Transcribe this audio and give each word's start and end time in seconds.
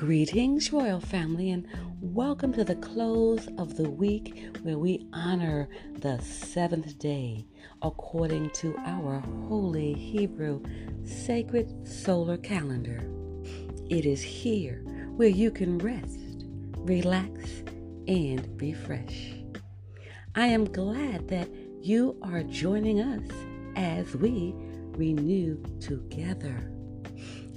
Greetings, 0.00 0.72
Royal 0.72 0.98
Family, 0.98 1.50
and 1.50 1.68
welcome 2.00 2.54
to 2.54 2.64
the 2.64 2.76
close 2.76 3.46
of 3.58 3.76
the 3.76 3.90
week 3.90 4.46
where 4.62 4.78
we 4.78 5.06
honor 5.12 5.68
the 5.98 6.18
seventh 6.22 6.98
day 6.98 7.44
according 7.82 8.48
to 8.52 8.74
our 8.86 9.20
holy 9.46 9.92
Hebrew 9.92 10.62
sacred 11.04 11.86
solar 11.86 12.38
calendar. 12.38 13.10
It 13.90 14.06
is 14.06 14.22
here 14.22 14.82
where 15.16 15.28
you 15.28 15.50
can 15.50 15.76
rest, 15.76 16.46
relax, 16.78 17.50
and 18.08 18.58
refresh. 18.58 19.34
I 20.34 20.46
am 20.46 20.64
glad 20.64 21.28
that 21.28 21.50
you 21.82 22.16
are 22.22 22.42
joining 22.42 23.02
us 23.02 23.28
as 23.76 24.16
we 24.16 24.54
renew 24.96 25.62
together. 25.78 26.72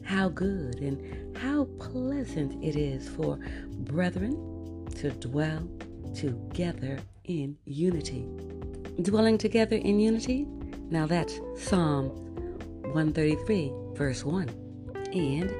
How 0.04 0.28
good 0.28 0.82
and 0.82 1.23
how 1.44 1.66
pleasant 1.78 2.64
it 2.64 2.78
is 2.78 3.10
for 3.10 3.38
brethren 3.80 4.88
to 4.96 5.10
dwell 5.12 5.68
together 6.16 6.98
in 7.26 7.58
unity. 7.66 8.26
Dwelling 9.02 9.38
together 9.38 9.76
in 9.76 10.00
unity? 10.00 10.48
Now 10.90 11.06
that's 11.06 11.42
Psalm 11.58 12.08
133, 12.94 13.74
verse 13.94 14.24
1. 14.24 14.48
And 15.12 15.54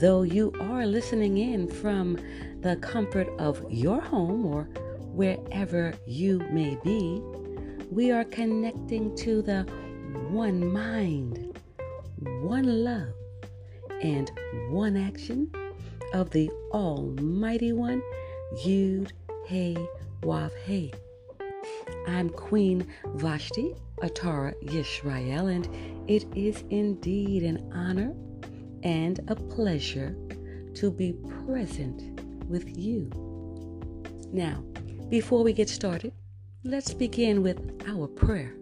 though 0.00 0.22
you 0.22 0.52
are 0.60 0.84
listening 0.84 1.38
in 1.38 1.68
from 1.68 2.18
the 2.60 2.74
comfort 2.76 3.28
of 3.38 3.64
your 3.70 4.00
home 4.00 4.44
or 4.44 4.64
wherever 5.12 5.94
you 6.04 6.40
may 6.50 6.76
be, 6.82 7.20
we 7.92 8.10
are 8.10 8.24
connecting 8.24 9.14
to 9.18 9.42
the 9.42 9.62
one 10.30 10.72
mind, 10.72 11.60
one 12.42 12.82
love, 12.82 13.14
and 14.02 14.30
one 14.70 14.96
action 14.96 15.50
of 16.14 16.30
the 16.30 16.50
Almighty 16.72 17.72
One, 17.72 18.02
Yud 18.64 19.12
Hey 19.46 19.76
Wav 20.22 20.52
Hey. 20.64 20.92
I'm 22.06 22.30
Queen 22.30 22.86
Vashti 23.14 23.74
Atara 24.02 24.54
Yisrael, 24.64 25.52
and 25.52 25.68
it 26.08 26.24
is 26.34 26.64
indeed 26.70 27.42
an 27.42 27.70
honor 27.74 28.14
and 28.82 29.20
a 29.28 29.34
pleasure 29.34 30.16
to 30.74 30.90
be 30.90 31.14
present 31.44 32.20
with 32.48 32.78
you. 32.78 33.10
Now, 34.32 34.62
before 35.08 35.42
we 35.42 35.52
get 35.52 35.68
started, 35.68 36.12
let's 36.64 36.94
begin 36.94 37.42
with 37.42 37.58
our 37.88 38.06
prayer. 38.06 38.54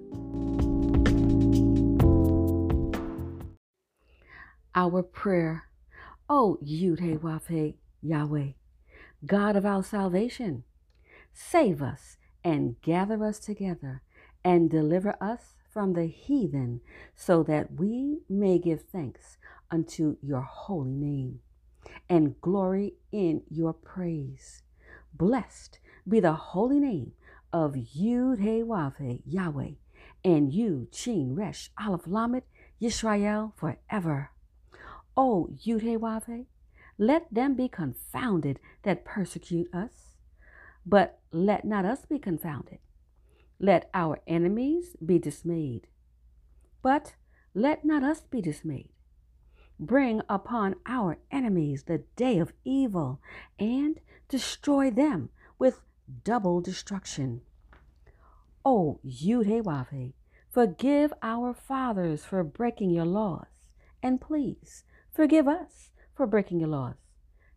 Our 4.78 5.02
prayer, 5.02 5.70
oh, 6.28 6.58
O 6.60 6.64
Yud 6.64 7.20
Wafe 7.20 7.76
Yahweh, 8.02 8.48
God 9.24 9.56
of 9.56 9.64
our 9.64 9.82
salvation, 9.82 10.64
save 11.32 11.80
us 11.80 12.18
and 12.44 12.78
gather 12.82 13.24
us 13.24 13.38
together 13.38 14.02
and 14.44 14.68
deliver 14.68 15.16
us 15.18 15.54
from 15.72 15.94
the 15.94 16.04
heathen, 16.04 16.82
so 17.14 17.42
that 17.44 17.72
we 17.76 18.18
may 18.28 18.58
give 18.58 18.82
thanks 18.82 19.38
unto 19.70 20.18
your 20.20 20.42
holy 20.42 20.92
name 20.92 21.40
and 22.10 22.38
glory 22.42 22.96
in 23.10 23.44
your 23.48 23.72
praise. 23.72 24.62
Blessed 25.14 25.80
be 26.06 26.20
the 26.20 26.34
holy 26.34 26.80
name 26.80 27.12
of 27.50 27.72
Yud 27.72 29.22
Yahweh 29.24 29.70
and 30.22 30.52
you 30.52 30.88
Shin 30.92 31.34
Resh 31.34 31.70
Aleph 31.80 32.06
Lamed 32.06 32.42
Yisrael 32.78 33.54
forever. 33.56 34.32
O 35.16 35.48
Yud 35.64 35.80
He 35.80 35.96
Wave, 35.96 36.46
let 36.98 37.32
them 37.32 37.54
be 37.54 37.68
confounded 37.68 38.60
that 38.82 39.04
persecute 39.04 39.72
us, 39.72 40.16
but 40.84 41.20
let 41.32 41.64
not 41.64 41.84
us 41.84 42.04
be 42.04 42.18
confounded. 42.18 42.78
Let 43.58 43.88
our 43.94 44.18
enemies 44.26 44.96
be 45.04 45.18
dismayed, 45.18 45.86
but 46.82 47.14
let 47.54 47.84
not 47.84 48.02
us 48.02 48.20
be 48.20 48.42
dismayed. 48.42 48.90
Bring 49.80 50.20
upon 50.28 50.76
our 50.84 51.18
enemies 51.30 51.84
the 51.84 51.98
day 52.16 52.38
of 52.38 52.52
evil 52.64 53.20
and 53.58 54.00
destroy 54.28 54.90
them 54.90 55.30
with 55.58 55.80
double 56.24 56.60
destruction. 56.60 57.40
Oh, 58.64 58.98
o 58.98 59.00
Yudhewave, 59.06 60.12
forgive 60.50 61.12
our 61.22 61.54
fathers 61.54 62.24
for 62.24 62.42
breaking 62.42 62.90
your 62.90 63.04
laws, 63.04 63.70
and 64.02 64.20
please 64.20 64.84
forgive 65.16 65.48
us 65.48 65.90
for 66.14 66.26
breaking 66.26 66.60
your 66.60 66.68
laws. 66.68 66.96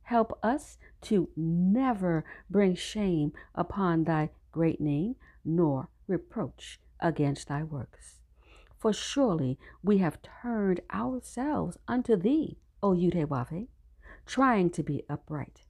Help 0.03 0.39
us 0.41 0.77
to 1.01 1.29
never 1.35 2.23
bring 2.49 2.73
shame 2.73 3.33
upon 3.53 4.05
thy 4.05 4.29
great 4.53 4.79
name, 4.79 5.15
nor 5.43 5.89
reproach 6.07 6.79
against 7.01 7.49
thy 7.49 7.61
works. 7.61 8.21
For 8.77 8.93
surely 8.93 9.59
we 9.83 9.97
have 9.97 10.19
turned 10.41 10.79
ourselves 10.93 11.77
unto 11.85 12.15
thee, 12.15 12.57
O 12.81 12.91
Yudhewave, 12.91 13.67
trying 14.25 14.69
to 14.69 14.81
be 14.81 15.03
upright. 15.09 15.63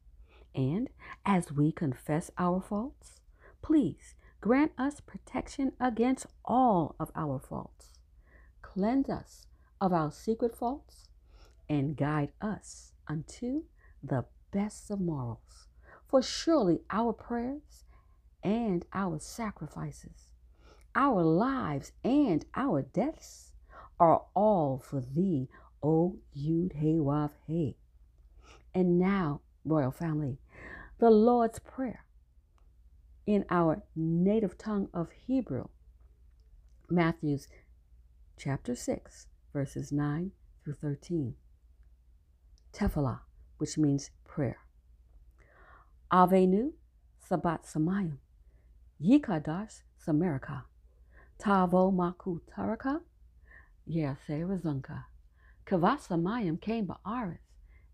And 0.54 0.90
as 1.26 1.52
we 1.52 1.72
confess 1.72 2.30
our 2.38 2.62
faults, 2.62 3.20
please 3.64 4.14
grant 4.42 4.74
us 4.78 5.00
protection 5.00 5.72
against 5.80 6.28
all 6.46 6.96
of 7.00 7.12
our 7.16 7.40
faults. 7.40 7.94
Cleanse 8.62 9.10
us 9.10 9.48
of 9.82 9.92
our 9.92 10.12
secret 10.12 10.56
faults 10.56 11.09
and 11.70 11.96
guide 11.96 12.32
us 12.42 12.94
unto 13.08 13.64
the 14.04 14.26
best 14.52 14.90
of 14.90 15.00
morals. 15.00 15.68
For 16.08 16.22
surely 16.22 16.82
our 16.90 17.14
prayers 17.14 17.84
and 18.44 18.86
our 18.94 19.20
sacrifices, 19.20 20.30
our 20.96 21.24
lives 21.24 21.92
and 22.04 22.46
our 22.56 22.82
deaths 22.82 23.54
are 24.00 24.24
all 24.34 24.80
for 24.80 25.02
thee, 25.02 25.50
O 25.84 26.18
Yud 26.36 26.74
He 26.78 26.98
Wav 26.98 27.32
He. 27.46 27.78
And 28.74 28.98
now, 28.98 29.42
royal 29.64 29.92
family, 29.92 30.40
the 30.98 31.10
Lord's 31.10 31.60
Prayer 31.60 32.06
in 33.26 33.46
our 33.50 33.84
native 33.96 34.58
tongue 34.58 34.90
of 34.94 35.12
Hebrew, 35.12 35.66
Matthew's 36.90 37.48
chapter 38.38 38.74
6, 38.74 39.28
verses 39.54 39.92
9 39.92 40.32
through 40.64 40.74
13. 40.82 41.36
Tefillah, 42.80 43.20
which 43.58 43.78
means 43.78 44.10
prayer. 44.26 44.60
Avenu 46.14 46.72
Sabat 47.30 47.66
Samayim, 47.66 48.20
Yikadash 49.04 49.82
Samarika, 50.08 50.64
Tavo 51.38 51.94
Maku 51.94 52.40
Taraka, 52.50 53.02
Yase 53.86 54.46
Razunka, 54.48 55.04
Kavasamayim 55.66 56.62
came 56.62 56.88
Ba'aris, 56.88 57.40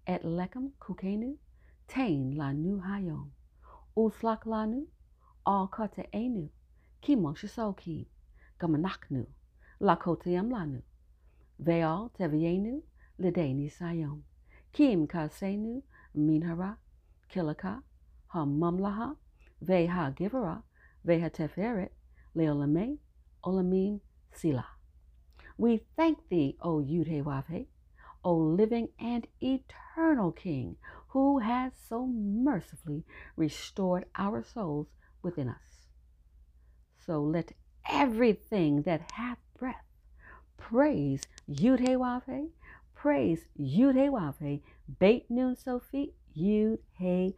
Et 0.05 0.23
Lekem 0.23 0.69
Kukenu, 0.79 1.35
Tain 1.87 2.35
Lanu 2.37 2.79
Hayom, 2.85 3.29
Uslak 3.97 4.43
Lanu, 4.45 4.85
Al 5.47 5.67
Kate 5.75 6.07
Enu, 6.13 6.47
Kimon 7.01 7.35
Shisoki, 7.35 8.05
Gamanaknu, 8.59 9.25
Lakotiam 9.81 10.51
Lanu, 10.51 10.83
Veal 11.57 12.11
Tevienu, 12.19 12.81
Lideni 13.19 13.71
Sayom, 13.75 14.21
Kim 14.75 15.07
Kasenu, 15.07 15.81
Minhara, 16.17 16.75
Kilaka, 17.33 17.81
Ha 18.27 18.43
Mamlaha, 18.43 19.15
Veha 19.63 20.13
Givera, 20.13 20.63
Veha 21.07 21.31
Teferet, 21.31 21.91
Leolame, 22.35 22.97
Olamim, 23.45 24.01
Sila. 24.33 24.65
We 25.57 25.79
thank 25.95 26.27
thee, 26.27 26.57
O 26.61 26.81
Yudhewave, 26.81 27.67
O 28.25 28.35
living 28.35 28.89
and 28.99 29.25
eternal 29.39 30.33
King, 30.33 30.75
who 31.07 31.39
has 31.39 31.71
so 31.87 32.05
mercifully 32.07 33.05
restored 33.37 34.03
our 34.17 34.43
souls 34.43 34.87
within 35.21 35.47
us. 35.47 35.87
So 37.05 37.21
let 37.21 37.53
everything 37.89 38.81
that 38.81 39.09
hath 39.13 39.37
breath 39.57 39.85
praise 40.57 41.21
Yudhewave, 41.49 42.49
praise 43.05 43.45
Yudhewave, 43.61 44.61
Beit 44.99 45.29
Nun 45.29 45.55
Sophie, 45.55 46.15
Yudhewave. 46.35 47.35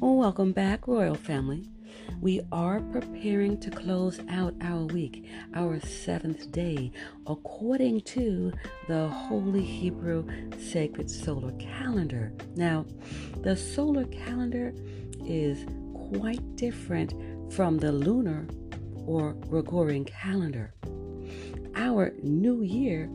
Welcome 0.00 0.52
back, 0.52 0.86
Royal 0.86 1.14
Family. 1.14 1.66
We 2.20 2.42
are 2.52 2.80
preparing 2.80 3.58
to 3.60 3.70
close 3.70 4.20
out 4.28 4.54
our 4.60 4.84
week, 4.84 5.26
our 5.54 5.80
seventh 5.80 6.52
day, 6.52 6.92
according 7.26 8.02
to 8.02 8.52
the 8.88 9.08
Holy 9.08 9.62
Hebrew 9.62 10.26
Sacred 10.58 11.10
Solar 11.10 11.52
Calendar. 11.52 12.34
Now, 12.56 12.84
the 13.38 13.56
solar 13.56 14.04
calendar 14.04 14.74
is 15.24 15.64
quite 15.94 16.56
different 16.56 17.14
from 17.54 17.78
the 17.78 17.90
lunar 17.90 18.46
or 19.06 19.32
Gregorian 19.32 20.04
calendar. 20.04 20.74
Our 21.74 22.12
new 22.22 22.60
year 22.60 23.06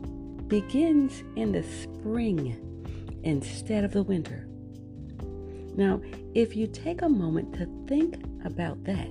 begins 0.48 1.22
in 1.36 1.52
the 1.52 1.62
spring 1.62 3.20
instead 3.22 3.84
of 3.84 3.92
the 3.92 4.02
winter. 4.02 4.48
Now, 5.76 6.00
if 6.34 6.56
you 6.56 6.66
take 6.66 7.02
a 7.02 7.08
moment 7.08 7.52
to 7.54 7.68
think 7.86 8.16
about 8.44 8.82
that, 8.84 9.08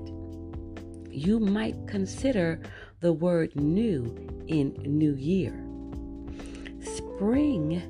you 1.10 1.40
might 1.40 1.88
consider 1.88 2.60
the 3.00 3.14
word 3.14 3.56
new 3.56 4.04
in 4.48 4.74
new 4.86 5.16
year. 5.16 5.54
Spring 6.84 7.82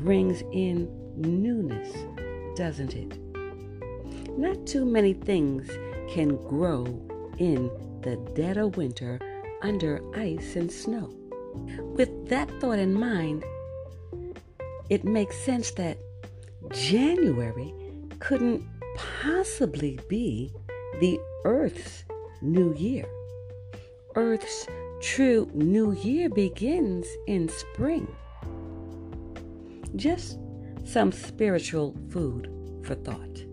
brings 0.00 0.42
in 0.52 0.88
newness, 1.16 1.92
doesn't 2.56 2.94
it? 2.94 3.18
Not 4.38 4.66
too 4.66 4.84
many 4.84 5.12
things 5.12 5.68
can 6.12 6.36
grow 6.36 6.84
in 7.38 7.70
the 8.02 8.16
dead 8.34 8.56
of 8.56 8.76
winter 8.76 9.20
under 9.62 10.00
ice 10.16 10.56
and 10.56 10.70
snow. 10.70 11.10
With 11.78 12.28
that 12.28 12.50
thought 12.60 12.78
in 12.78 12.94
mind, 12.94 13.44
it 14.90 15.04
makes 15.04 15.36
sense 15.38 15.70
that 15.72 15.98
January 16.72 17.72
couldn't 18.18 18.62
possibly 18.96 19.98
be 20.08 20.52
the 21.00 21.18
Earth's 21.44 22.04
new 22.40 22.74
year. 22.74 23.06
Earth's 24.16 24.66
true 25.00 25.50
new 25.54 25.92
year 25.92 26.28
begins 26.28 27.06
in 27.26 27.48
spring. 27.48 28.06
Just 29.96 30.38
some 30.84 31.12
spiritual 31.12 31.96
food 32.10 32.50
for 32.84 32.94
thought. 32.94 33.44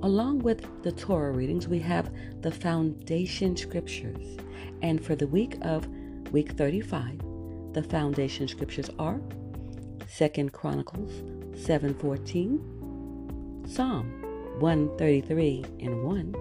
Along 0.03 0.39
with 0.39 0.83
the 0.83 0.93
Torah 0.93 1.33
readings, 1.33 1.69
we 1.69 1.79
have 1.81 2.11
the 2.41 2.51
foundation 2.51 3.57
scriptures. 3.57 4.39
And 4.83 5.05
for 5.05 5.15
the 5.15 5.27
week 5.27 5.59
of 5.63 5.87
week 6.33 6.53
35, 6.53 7.21
the 7.73 7.83
foundation 7.83 8.49
scriptures 8.49 8.91
are 8.99 9.21
Second 10.11 10.53
Chronicles 10.53 11.23
7:14, 11.55 12.59
Psalm 13.65 14.11
133 14.59 15.65
and 15.79 16.03
1, 16.03 16.35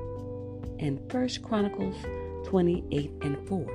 and 0.79 0.99
First 1.11 1.43
Chronicles 1.43 1.95
28 2.45 3.11
and 3.21 3.37
4. 3.47 3.67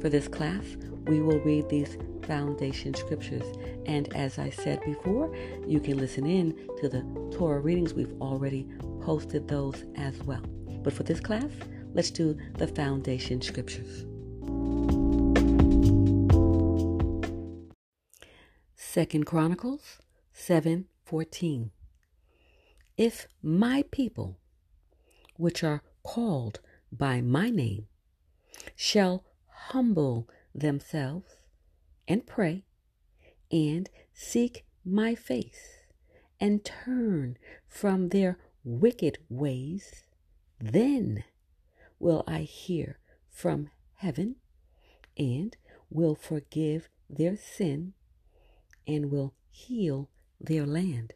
For 0.00 0.08
this 0.08 0.26
class, 0.26 0.64
we 1.06 1.20
will 1.20 1.38
read 1.40 1.68
these 1.68 1.98
foundation 2.22 2.94
scriptures. 2.94 3.44
And 3.84 4.10
as 4.16 4.38
I 4.38 4.48
said 4.48 4.80
before, 4.86 5.30
you 5.66 5.80
can 5.80 5.98
listen 5.98 6.24
in 6.24 6.56
to 6.80 6.88
the 6.88 7.04
Torah 7.30 7.60
readings. 7.60 7.92
We've 7.92 8.18
already 8.22 8.68
posted 9.02 9.46
those 9.46 9.84
as 9.96 10.18
well. 10.22 10.42
But 10.82 10.94
for 10.94 11.02
this 11.02 11.20
class, 11.20 11.50
let's 11.92 12.10
do 12.10 12.38
the 12.54 12.68
foundation 12.68 13.42
scriptures. 13.42 14.06
Second 18.92 19.24
Chronicles 19.24 20.00
7:14 20.34 21.70
If 22.96 23.28
my 23.40 23.84
people 23.92 24.40
which 25.36 25.62
are 25.62 25.84
called 26.02 26.58
by 26.90 27.20
my 27.20 27.50
name 27.50 27.86
shall 28.74 29.24
humble 29.46 30.28
themselves 30.52 31.36
and 32.08 32.26
pray 32.26 32.64
and 33.52 33.88
seek 34.12 34.66
my 34.84 35.14
face 35.14 35.84
and 36.40 36.64
turn 36.64 37.38
from 37.68 38.08
their 38.08 38.40
wicked 38.64 39.18
ways, 39.28 40.02
then 40.58 41.22
will 42.00 42.24
I 42.26 42.40
hear 42.40 42.98
from 43.28 43.70
heaven 43.94 44.34
and 45.16 45.56
will 45.90 46.16
forgive 46.16 46.88
their 47.08 47.36
sin 47.36 47.94
and 48.86 49.10
will 49.10 49.34
heal 49.50 50.08
their 50.40 50.66
land. 50.66 51.12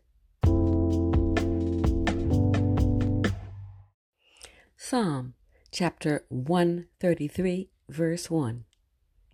Psalm 4.77 5.35
chapter 5.71 6.25
133, 6.29 7.71
verse 7.89 8.31
1 8.31 8.65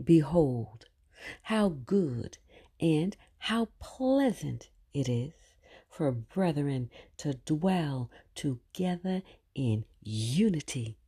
Behold, 0.02 0.86
how 1.42 1.68
good 1.68 2.38
and 2.80 3.16
how 3.38 3.68
pleasant 3.78 4.70
it 4.94 5.08
is 5.08 5.32
for 5.88 6.12
brethren 6.12 6.88
to 7.18 7.34
dwell 7.34 8.10
together 8.34 9.22
in 9.54 9.84
unity. 10.02 10.99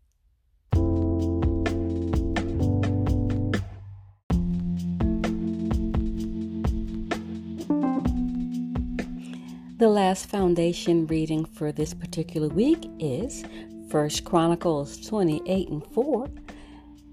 The 9.83 9.89
last 9.89 10.27
foundation 10.27 11.09
reading 11.09 11.45
for 11.45 11.73
this 11.73 11.93
particular 11.93 12.47
week 12.47 12.89
is 13.01 13.45
First 13.91 14.25
Chronicles 14.25 14.97
28 15.09 15.71
and 15.71 15.85
4. 15.87 16.29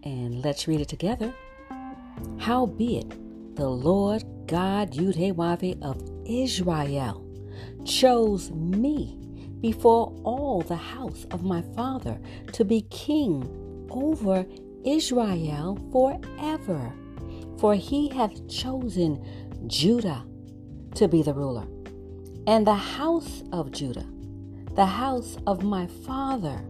And 0.04 0.46
let's 0.46 0.68
read 0.68 0.80
it 0.80 0.88
together. 0.88 1.34
Howbeit, 2.38 3.56
the 3.56 3.68
Lord 3.68 4.24
God 4.46 4.92
Yudhewave 4.92 5.82
of 5.82 6.00
Israel 6.28 7.26
chose 7.86 8.52
me 8.52 9.18
before 9.62 10.14
all 10.24 10.62
the 10.62 10.76
house 10.76 11.26
of 11.32 11.44
my 11.44 11.64
father 11.76 12.20
to 12.52 12.64
be 12.64 12.82
king 12.92 13.50
over 13.90 14.46
Israel 14.86 15.76
forever. 15.92 16.94
For 17.58 17.74
he 17.74 18.10
hath 18.10 18.48
chosen 18.48 19.26
Judah 19.66 20.24
to 20.94 21.08
be 21.08 21.24
the 21.24 21.34
ruler 21.34 21.66
and 22.48 22.66
the 22.66 22.76
house 22.76 23.44
of 23.52 23.72
Judah, 23.72 24.06
the 24.76 24.86
house 24.86 25.38
of 25.48 25.64
my 25.64 25.88
father. 26.06 26.64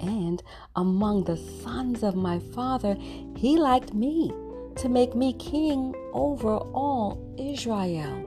And 0.00 0.42
among 0.76 1.24
the 1.24 1.36
sons 1.36 2.02
of 2.02 2.14
my 2.14 2.38
father, 2.38 2.96
he 3.36 3.58
liked 3.58 3.94
me 3.94 4.32
to 4.76 4.88
make 4.88 5.14
me 5.14 5.32
king 5.32 5.94
over 6.12 6.56
all 6.56 7.34
Israel. 7.36 8.24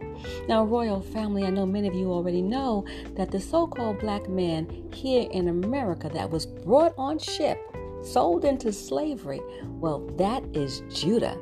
Now, 0.47 0.65
royal 0.65 1.01
family, 1.01 1.45
I 1.45 1.49
know 1.49 1.65
many 1.65 1.87
of 1.87 1.93
you 1.93 2.11
already 2.11 2.41
know 2.41 2.85
that 3.15 3.31
the 3.31 3.39
so 3.39 3.67
called 3.67 3.99
black 3.99 4.27
man 4.29 4.67
here 4.93 5.29
in 5.31 5.47
America 5.47 6.09
that 6.09 6.29
was 6.29 6.45
brought 6.45 6.93
on 6.97 7.19
ship, 7.19 7.57
sold 8.03 8.43
into 8.43 8.73
slavery, 8.73 9.41
well, 9.63 9.99
that 10.17 10.43
is 10.53 10.83
Judah. 10.93 11.37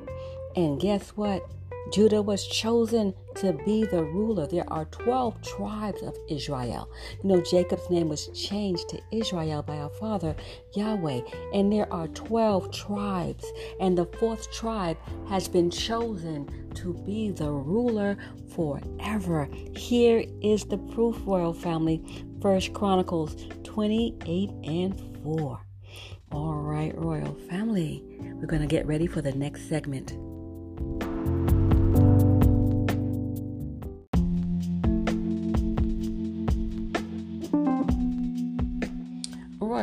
And 0.55 0.79
guess 0.79 1.09
what? 1.09 1.49
Judah 1.91 2.21
was 2.21 2.45
chosen 2.45 3.13
to 3.35 3.53
be 3.65 3.85
the 3.85 4.03
ruler. 4.03 4.45
There 4.45 4.71
are 4.71 4.85
12 4.85 5.41
tribes 5.41 6.01
of 6.01 6.15
Israel. 6.27 6.89
You 7.23 7.29
know, 7.29 7.41
Jacob's 7.41 7.89
name 7.89 8.09
was 8.09 8.27
changed 8.27 8.89
to 8.89 9.01
Israel 9.11 9.63
by 9.63 9.77
our 9.77 9.89
father, 9.89 10.35
Yahweh. 10.75 11.21
And 11.53 11.71
there 11.71 11.91
are 11.91 12.07
12 12.09 12.71
tribes. 12.71 13.45
And 13.79 13.97
the 13.97 14.05
fourth 14.05 14.51
tribe 14.51 14.97
has 15.29 15.47
been 15.47 15.71
chosen 15.71 16.69
to 16.75 16.93
be 17.05 17.31
the 17.31 17.51
ruler 17.51 18.17
forever. 18.53 19.49
Here 19.75 20.23
is 20.41 20.65
the 20.65 20.77
proof, 20.77 21.17
royal 21.25 21.53
family. 21.53 22.03
First 22.41 22.73
Chronicles 22.73 23.35
28 23.63 24.49
and 24.63 25.23
4. 25.23 25.59
All 26.31 26.53
right, 26.53 26.95
royal 26.95 27.33
family. 27.49 28.03
We're 28.19 28.45
going 28.45 28.61
to 28.61 28.67
get 28.67 28.85
ready 28.85 29.07
for 29.07 29.21
the 29.21 29.31
next 29.31 29.67
segment. 29.67 30.28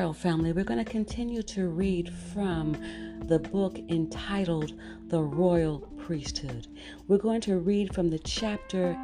Royal 0.06 0.14
family, 0.14 0.52
we're 0.52 0.62
going 0.62 0.84
to 0.84 0.88
continue 0.88 1.42
to 1.42 1.66
read 1.68 2.14
from 2.32 2.76
the 3.24 3.40
book 3.40 3.76
entitled 3.88 4.72
The 5.08 5.20
Royal 5.20 5.80
Priesthood. 5.98 6.68
We're 7.08 7.18
going 7.18 7.40
to 7.40 7.58
read 7.58 7.92
from 7.92 8.10
the 8.10 8.20
chapter 8.20 8.96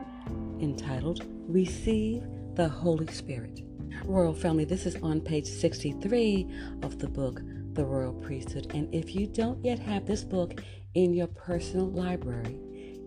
entitled 0.61 1.25
Receive 1.49 2.23
the 2.55 2.69
Holy 2.69 3.09
Spirit. 3.09 3.63
Royal 4.05 4.33
family, 4.33 4.65
this 4.65 4.87
is 4.87 4.95
on 5.03 5.21
page 5.21 5.47
63 5.47 6.47
of 6.83 7.01
the 7.01 7.09
book 7.09 7.41
The 7.73 7.85
Royal 7.85 8.13
Priesthood. 8.13 8.71
And 8.73 8.95
if 8.95 9.13
you 9.13 9.27
don't 9.27 9.65
yet 9.65 9.81
have 9.81 10.07
this 10.07 10.23
book 10.23 10.63
in 10.95 11.13
your 11.15 11.27
personal 11.27 11.91
library 11.91 12.61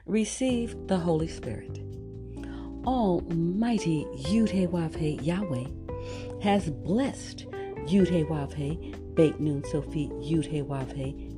Receive 0.07 0.75
the 0.87 0.99
Holy 0.99 1.28
Spirit. 1.28 1.78
Almighty 2.85 4.07
Yud 4.16 5.23
Yahweh 5.23 5.66
has 6.42 6.71
blessed 6.71 7.47
Yud 7.87 9.14
Beit 9.14 9.40
Nun 9.40 9.64
Sophie 9.64 10.09
Yud 10.09 10.47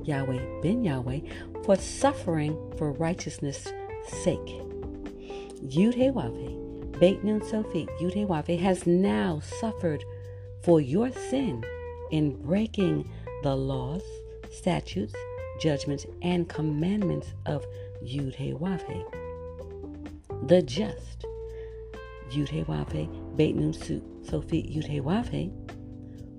Yahweh 0.05 0.61
Ben 0.61 0.83
Yahweh 0.83 1.19
for 1.65 1.75
suffering 1.75 2.55
for 2.77 2.91
righteousness' 2.93 3.67
sake. 4.23 4.61
Yud 5.65 5.95
Beit 5.95 6.52
Nun 7.21 7.43
Sophie 7.43 7.85
Yud 7.99 8.59
has 8.59 8.87
now 8.87 9.41
suffered 9.41 10.05
for 10.63 10.79
your 10.79 11.11
sin 11.11 11.61
in 12.11 12.41
breaking 12.41 13.11
the 13.43 13.53
laws, 13.53 14.03
statutes, 14.49 15.13
judgments, 15.59 16.05
and 16.21 16.47
commandments 16.47 17.33
of 17.45 17.65
Yud 18.01 18.37
The 20.47 20.61
just 20.61 21.25
Yud 22.31 23.35
Beit 23.35 23.55
Nun 23.57 23.73
Sophie 24.23 24.63
Yud 24.63 25.51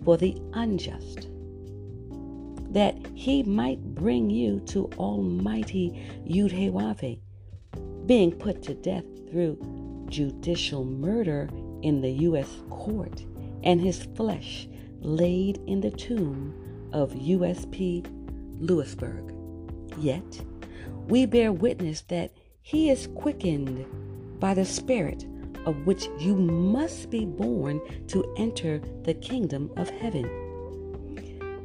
for 0.03 0.17
the 0.17 0.35
unjust 0.55 1.29
that 2.71 2.97
he 3.15 3.43
might 3.43 3.83
bring 3.95 4.31
you 4.31 4.61
to 4.61 4.89
Almighty 4.97 6.09
Yud 6.27 7.19
being 8.07 8.33
put 8.33 8.63
to 8.63 8.73
death 8.73 9.05
through 9.31 9.84
judicial 10.09 10.85
murder 10.85 11.49
in 11.83 12.01
the 12.01 12.11
U.S. 12.11 12.49
court, 12.71 13.25
and 13.63 13.81
his 13.81 14.07
flesh 14.15 14.69
laid 15.01 15.59
in 15.67 15.81
the 15.81 15.91
tomb 15.91 16.55
of 16.93 17.13
USP 17.13 18.07
Lewisburg. 18.59 19.35
Yet, 19.99 20.45
we 21.09 21.27
bear 21.27 21.53
witness 21.53 22.03
that 22.03 22.33
he 22.63 22.91
is 22.91 23.09
quickened 23.15 23.85
by 24.41 24.55
the 24.55 24.65
Spirit 24.65 25.27
of 25.67 25.87
which 25.87 26.09
you 26.19 26.35
must 26.37 27.11
be 27.11 27.25
born 27.25 27.81
to 28.09 28.35
enter 28.37 28.81
the 29.03 29.15
kingdom 29.15 29.71
of 29.77 29.91
heaven. 29.91 30.29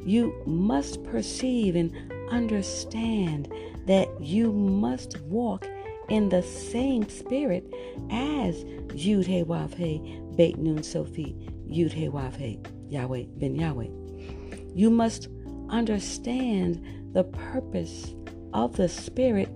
You 0.06 0.34
must 0.46 1.04
perceive 1.04 1.76
and 1.76 1.94
understand 2.32 3.52
that 3.86 4.08
you 4.22 4.52
must 4.52 5.20
walk 5.22 5.68
in 6.10 6.30
the 6.30 6.44
same 6.44 7.08
spirit 7.08 7.66
as 8.12 8.64
Yud 8.94 9.26
He 9.26 9.44
Wav 9.44 9.76
He 9.76 10.20
Beit 10.36 10.58
Nun 10.58 10.84
Sophie 10.84 11.36
Yud 11.68 11.94
He 11.94 12.10
Wav 12.10 12.36
He 12.36 12.60
Yahweh 12.90 13.26
Ben 13.38 13.56
Yahweh. 13.56 13.88
You 14.74 14.90
must 14.90 15.28
understand 15.70 17.14
the 17.14 17.24
purpose 17.24 18.16
of 18.54 18.76
the 18.76 18.90
spirit 18.90 19.50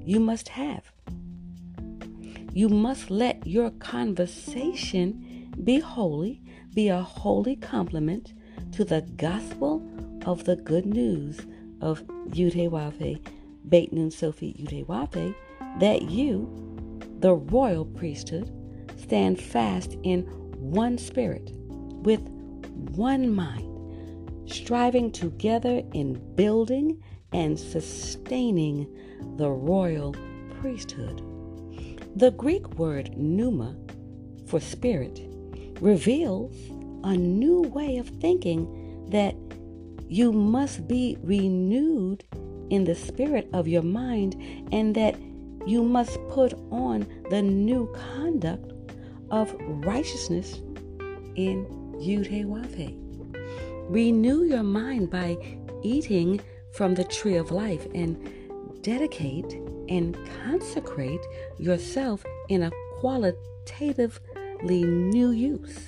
you 0.00 0.18
must 0.20 0.48
have. 0.48 0.90
You 2.52 2.68
must 2.68 3.10
let 3.10 3.46
your 3.46 3.70
conversation 3.72 5.52
be 5.62 5.80
holy, 5.80 6.40
be 6.74 6.88
a 6.88 7.02
holy 7.02 7.56
complement 7.56 8.32
to 8.72 8.84
the 8.84 9.02
gospel 9.16 9.86
of 10.24 10.44
the 10.44 10.56
good 10.56 10.86
news 10.86 11.40
of 11.80 12.00
Yud 12.30 12.54
He 12.54 12.66
Wav 12.68 12.98
He 12.98 13.20
Beit 13.68 13.92
Nun 13.92 14.10
Sophie 14.10 14.54
Yud 14.58 14.70
He 14.70 14.84
Wav 14.84 15.14
He 15.14 15.34
that 15.78 16.02
you, 16.02 16.48
the 17.20 17.34
royal 17.34 17.84
priesthood, 17.84 18.50
stand 18.96 19.40
fast 19.40 19.96
in 20.02 20.22
one 20.58 20.98
spirit, 20.98 21.50
with 21.54 22.20
one 22.94 23.34
mind, 23.34 24.50
striving 24.50 25.10
together 25.12 25.82
in 25.92 26.14
building 26.34 27.02
and 27.32 27.58
sustaining 27.58 28.86
the 29.36 29.50
royal 29.50 30.14
priesthood. 30.60 31.22
The 32.16 32.30
Greek 32.32 32.66
word 32.78 33.16
pneuma 33.16 33.76
for 34.46 34.60
spirit 34.60 35.20
reveals 35.80 36.56
a 37.04 37.16
new 37.16 37.62
way 37.62 37.98
of 37.98 38.08
thinking 38.08 39.06
that 39.10 39.34
you 40.08 40.32
must 40.32 40.88
be 40.88 41.16
renewed 41.22 42.24
in 42.70 42.84
the 42.84 42.94
spirit 42.94 43.48
of 43.52 43.68
your 43.68 43.82
mind 43.82 44.34
and 44.72 44.94
that 44.94 45.16
you 45.68 45.84
must 45.84 46.18
put 46.30 46.54
on 46.70 47.06
the 47.28 47.42
new 47.42 47.92
conduct 47.92 48.72
of 49.30 49.54
righteousness 49.84 50.62
in 51.36 51.66
Yud 52.00 52.30
Renew 53.90 54.44
your 54.44 54.62
mind 54.62 55.10
by 55.10 55.36
eating 55.82 56.40
from 56.72 56.94
the 56.94 57.04
tree 57.04 57.36
of 57.36 57.50
life 57.50 57.86
and 57.94 58.16
dedicate 58.80 59.52
and 59.90 60.16
consecrate 60.42 61.20
yourself 61.58 62.24
in 62.48 62.62
a 62.62 62.72
qualitatively 63.00 64.84
new 64.84 65.32
use, 65.32 65.78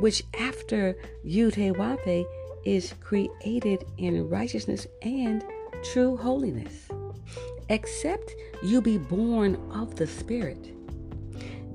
which 0.00 0.22
after 0.38 0.98
Yud 1.24 2.26
is 2.66 2.92
created 3.00 3.86
in 3.96 4.28
righteousness 4.28 4.86
and 5.00 5.42
true 5.82 6.14
holiness 6.14 6.87
except 7.68 8.34
you 8.62 8.80
be 8.80 8.98
born 8.98 9.56
of 9.72 9.96
the 9.96 10.06
Spirit. 10.06 10.74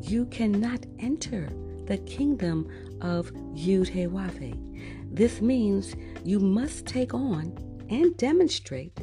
You 0.02 0.26
cannot 0.26 0.86
enter 1.00 1.50
the 1.86 1.98
kingdom 2.00 2.68
of 3.02 3.32
Yud 3.54 3.90
This 5.12 5.42
means 5.42 5.96
you 6.24 6.40
must 6.40 6.86
take 6.86 7.14
on 7.14 7.58
and 7.90 8.16
demonstrate 8.18 8.98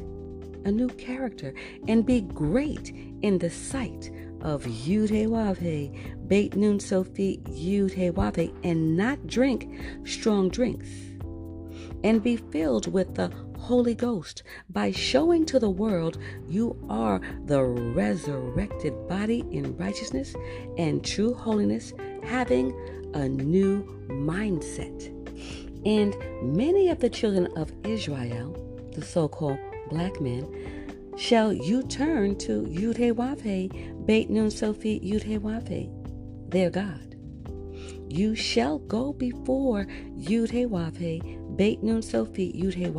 a 0.65 0.71
new 0.71 0.89
character 0.89 1.53
and 1.87 2.05
be 2.05 2.21
great 2.21 2.89
in 3.21 3.37
the 3.37 3.49
sight 3.49 4.11
of 4.41 4.63
Yud 4.65 6.27
Beit 6.27 6.55
Nun 6.55 6.79
Sophie 6.79 7.41
Yud 7.45 8.55
and 8.63 8.97
not 8.97 9.27
drink 9.27 9.69
strong 10.05 10.49
drinks 10.49 10.89
and 12.03 12.23
be 12.23 12.37
filled 12.37 12.91
with 12.91 13.15
the 13.15 13.31
Holy 13.61 13.93
Ghost 13.93 14.43
by 14.69 14.91
showing 14.91 15.45
to 15.45 15.59
the 15.59 15.69
world 15.69 16.17
you 16.47 16.75
are 16.89 17.21
the 17.45 17.63
resurrected 17.63 19.07
body 19.07 19.45
in 19.51 19.77
righteousness 19.77 20.35
and 20.77 21.05
true 21.05 21.33
holiness, 21.33 21.93
having 22.23 22.73
a 23.13 23.29
new 23.29 23.83
mindset. 24.09 25.07
And 25.85 26.15
many 26.55 26.89
of 26.89 26.99
the 26.99 27.09
children 27.09 27.47
of 27.55 27.71
Israel, 27.83 28.55
the 28.93 29.03
so 29.03 29.27
called 29.27 29.59
black 29.89 30.19
men, 30.19 31.13
shall 31.15 31.53
you 31.53 31.83
turn 31.83 32.37
to 32.39 32.63
Yudhe 32.63 34.05
Beit 34.05 34.29
Nun 34.29 34.49
Sophie 34.49 34.99
Yudhe 34.99 35.39
their 36.49 36.69
God. 36.69 37.15
You 38.09 38.35
shall 38.35 38.79
go 38.79 39.13
before 39.13 39.85
Yudhe 40.17 40.67
Beit 41.61 41.83
Nun 41.83 42.01
Sophie 42.01 42.51
Yudhe 42.53 42.91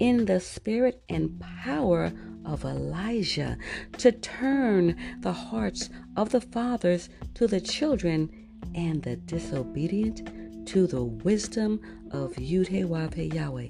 in 0.00 0.24
the 0.24 0.40
spirit 0.40 1.00
and 1.08 1.40
power 1.62 2.12
of 2.44 2.64
Elijah 2.64 3.56
to 3.98 4.10
turn 4.10 4.96
the 5.20 5.32
hearts 5.32 5.88
of 6.16 6.30
the 6.30 6.40
fathers 6.40 7.08
to 7.34 7.46
the 7.46 7.60
children 7.60 8.32
and 8.74 9.04
the 9.04 9.14
disobedient 9.14 10.66
to 10.66 10.88
the 10.88 11.04
wisdom 11.04 11.80
of 12.10 12.34
Yudhe 12.34 13.32
Yahweh, 13.32 13.68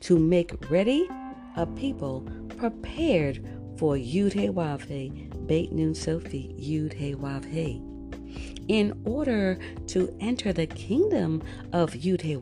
to 0.00 0.18
make 0.18 0.68
ready 0.68 1.06
a 1.54 1.64
people 1.64 2.28
prepared 2.56 3.38
for 3.76 3.94
Yudhe 3.94 5.46
Beit 5.46 5.70
Nun 5.70 5.94
Sophie 5.94 6.56
Yudhe 6.58 7.91
in 8.68 9.00
order 9.04 9.58
to 9.88 10.14
enter 10.20 10.52
the 10.52 10.66
kingdom 10.66 11.42
of 11.72 11.92
Yudhe 11.92 12.40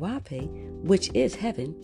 which 0.83 1.11
is 1.15 1.35
heaven, 1.35 1.75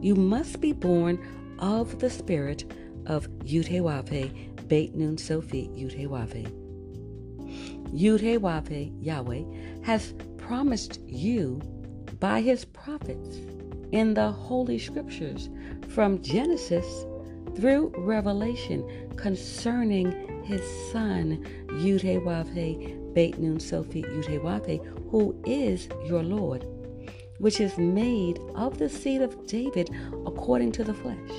you 0.00 0.14
must 0.14 0.60
be 0.60 0.72
born 0.72 1.18
of 1.58 1.98
the 1.98 2.10
spirit 2.10 2.64
of 3.06 3.28
Yudhe 3.44 4.68
Beit 4.68 4.94
Nun 4.94 5.18
Sophie 5.18 5.68
Yudhe 5.74 6.08
Yudhe 7.92 8.92
Yahweh 9.04 9.44
has 9.82 10.14
promised 10.38 11.00
you 11.06 11.60
by 12.18 12.40
his 12.40 12.64
prophets 12.64 13.38
in 13.92 14.14
the 14.14 14.30
Holy 14.30 14.78
Scriptures 14.78 15.50
from 15.88 16.22
Genesis 16.22 17.04
through 17.56 17.92
Revelation 17.98 19.10
concerning 19.16 20.42
his 20.44 20.62
son 20.90 21.44
Yudhe 21.68 23.01
Beit 23.14 23.38
Nun 23.38 23.60
Sophie 23.60 24.02
Yudhe 24.02 24.84
who 25.10 25.38
is 25.46 25.88
your 26.06 26.22
Lord, 26.22 26.66
which 27.38 27.60
is 27.60 27.76
made 27.76 28.38
of 28.54 28.78
the 28.78 28.88
seed 28.88 29.20
of 29.20 29.46
David 29.46 29.90
according 30.26 30.72
to 30.72 30.84
the 30.84 30.94
flesh, 30.94 31.30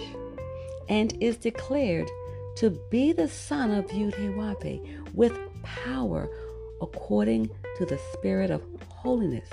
and 0.89 1.17
is 1.21 1.37
declared 1.37 2.09
to 2.57 2.69
be 2.91 3.11
the 3.11 3.27
son 3.27 3.71
of 3.71 3.87
Yudhe 3.87 5.13
with 5.13 5.37
power 5.63 6.29
according 6.81 7.49
to 7.77 7.85
the 7.85 7.99
Spirit 8.13 8.51
of 8.51 8.61
holiness 8.89 9.49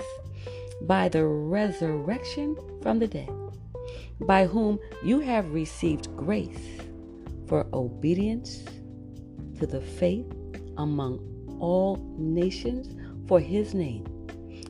by 0.81 1.09
the 1.09 1.25
resurrection 1.25 2.55
from 2.81 2.99
the 2.99 3.07
dead, 3.07 3.29
by 4.21 4.45
whom 4.45 4.79
you 5.03 5.19
have 5.19 5.53
received 5.53 6.15
grace 6.15 6.81
for 7.47 7.65
obedience 7.73 8.63
to 9.59 9.65
the 9.65 9.81
faith 9.81 10.31
among 10.77 11.30
all 11.61 11.95
nations 12.17 12.95
for 13.27 13.39
his 13.39 13.73
name, 13.73 14.05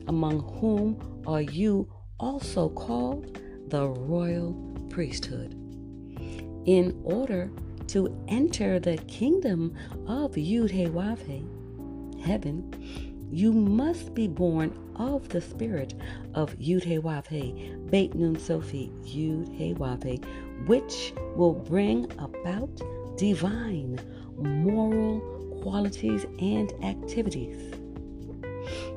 among 0.06 0.40
whom 0.60 1.22
are 1.26 1.42
you 1.42 1.90
also 2.20 2.68
called 2.68 3.40
the 3.68 3.88
royal 3.88 4.52
priesthood, 4.90 5.54
in 6.66 7.00
order 7.02 7.50
to 7.88 8.16
enter 8.28 8.78
the 8.78 8.96
kingdom 9.08 9.74
of 10.06 10.32
Yudhe 10.34 10.90
Wave, 10.92 11.44
heaven. 12.24 12.72
You 13.30 13.52
must 13.52 14.14
be 14.14 14.28
born 14.28 14.78
of 14.96 15.28
the 15.30 15.40
spirit 15.40 15.94
of 16.34 16.54
Yud 16.58 16.84
He 16.84 16.98
Wav 16.98 17.26
He, 17.26 17.74
Beit 17.90 18.14
Nun 18.14 18.38
Sophie, 18.38 18.92
Yud 19.04 19.50
He 19.56 19.74
Wav 19.74 20.04
He, 20.04 20.16
which 20.66 21.14
will 21.34 21.54
bring 21.54 22.12
about 22.18 22.70
divine 23.16 23.98
moral 24.36 25.41
qualities 25.62 26.26
and 26.38 26.72
activities. 26.84 27.74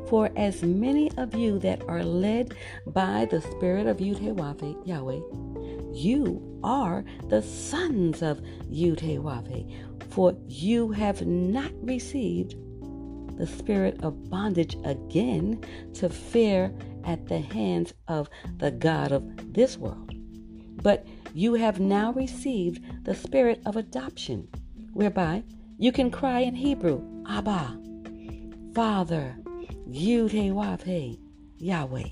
For 0.09 0.29
as 0.35 0.61
many 0.61 1.11
of 1.17 1.33
you 1.33 1.57
that 1.59 1.81
are 1.87 2.03
led 2.03 2.55
by 2.87 3.25
the 3.25 3.41
spirit 3.41 3.87
of 3.87 3.97
Yud 3.97 4.19
He 4.19 4.27
Wav 4.27 4.61
He, 4.61 4.75
Yahweh, 4.89 5.21
you 5.93 6.59
are 6.63 7.03
the 7.29 7.41
sons 7.41 8.21
of 8.21 8.41
Yud 8.69 8.99
He 8.99 9.17
Wav 9.17 9.47
He, 9.47 9.75
for 10.09 10.35
you 10.47 10.91
have 10.91 11.25
not 11.25 11.71
received 11.81 12.55
the 13.37 13.47
spirit 13.47 14.03
of 14.03 14.29
bondage 14.29 14.77
again 14.85 15.63
to 15.93 16.09
fear 16.09 16.71
at 17.03 17.27
the 17.27 17.39
hands 17.39 17.93
of 18.07 18.29
the 18.57 18.71
God 18.71 19.11
of 19.11 19.53
this 19.53 19.77
world. 19.77 20.13
But 20.81 21.05
you 21.33 21.55
have 21.55 21.79
now 21.79 22.13
received 22.13 23.05
the 23.05 23.15
spirit 23.15 23.61
of 23.65 23.75
adoption, 23.75 24.47
whereby 24.93 25.43
you 25.77 25.91
can 25.91 26.09
cry 26.11 26.39
in 26.41 26.55
Hebrew, 26.55 27.01
Abba, 27.27 27.79
Father, 28.73 29.35
Yud 29.89 31.17
Yahweh. 31.57 32.09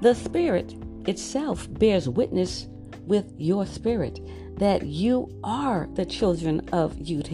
The 0.00 0.14
Spirit 0.14 0.74
itself 1.06 1.68
bears 1.70 2.08
witness 2.08 2.66
with 3.06 3.32
your 3.36 3.66
spirit 3.66 4.20
that 4.58 4.86
you 4.86 5.28
are 5.42 5.88
the 5.94 6.06
children 6.06 6.68
of 6.72 6.94
Yud 6.96 7.26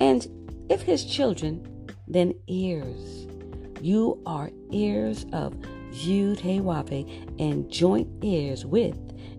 and 0.00 0.26
if 0.68 0.82
his 0.82 1.04
children, 1.04 1.66
then 2.06 2.34
heirs. 2.48 3.26
You 3.80 4.20
are 4.26 4.50
heirs 4.72 5.24
of 5.32 5.54
Yud 5.92 6.40
He 6.40 7.24
and 7.38 7.70
joint 7.70 8.08
heirs 8.22 8.64
with 8.64 8.96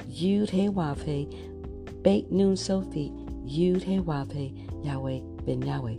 Yud 0.10 0.50
He 0.50 0.70
Beit 2.02 2.32
Nun 2.32 2.56
Sophie, 2.56 3.12
Yud 3.46 3.86
Yahweh 4.84 5.20
Ben 5.46 5.62
Yahweh. 5.62 5.96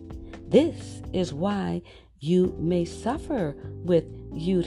This 0.49 1.03
is 1.13 1.33
why 1.33 1.83
you 2.21 2.55
may 2.59 2.85
suffer 2.85 3.57
with 3.85 4.05
Yud 4.33 4.67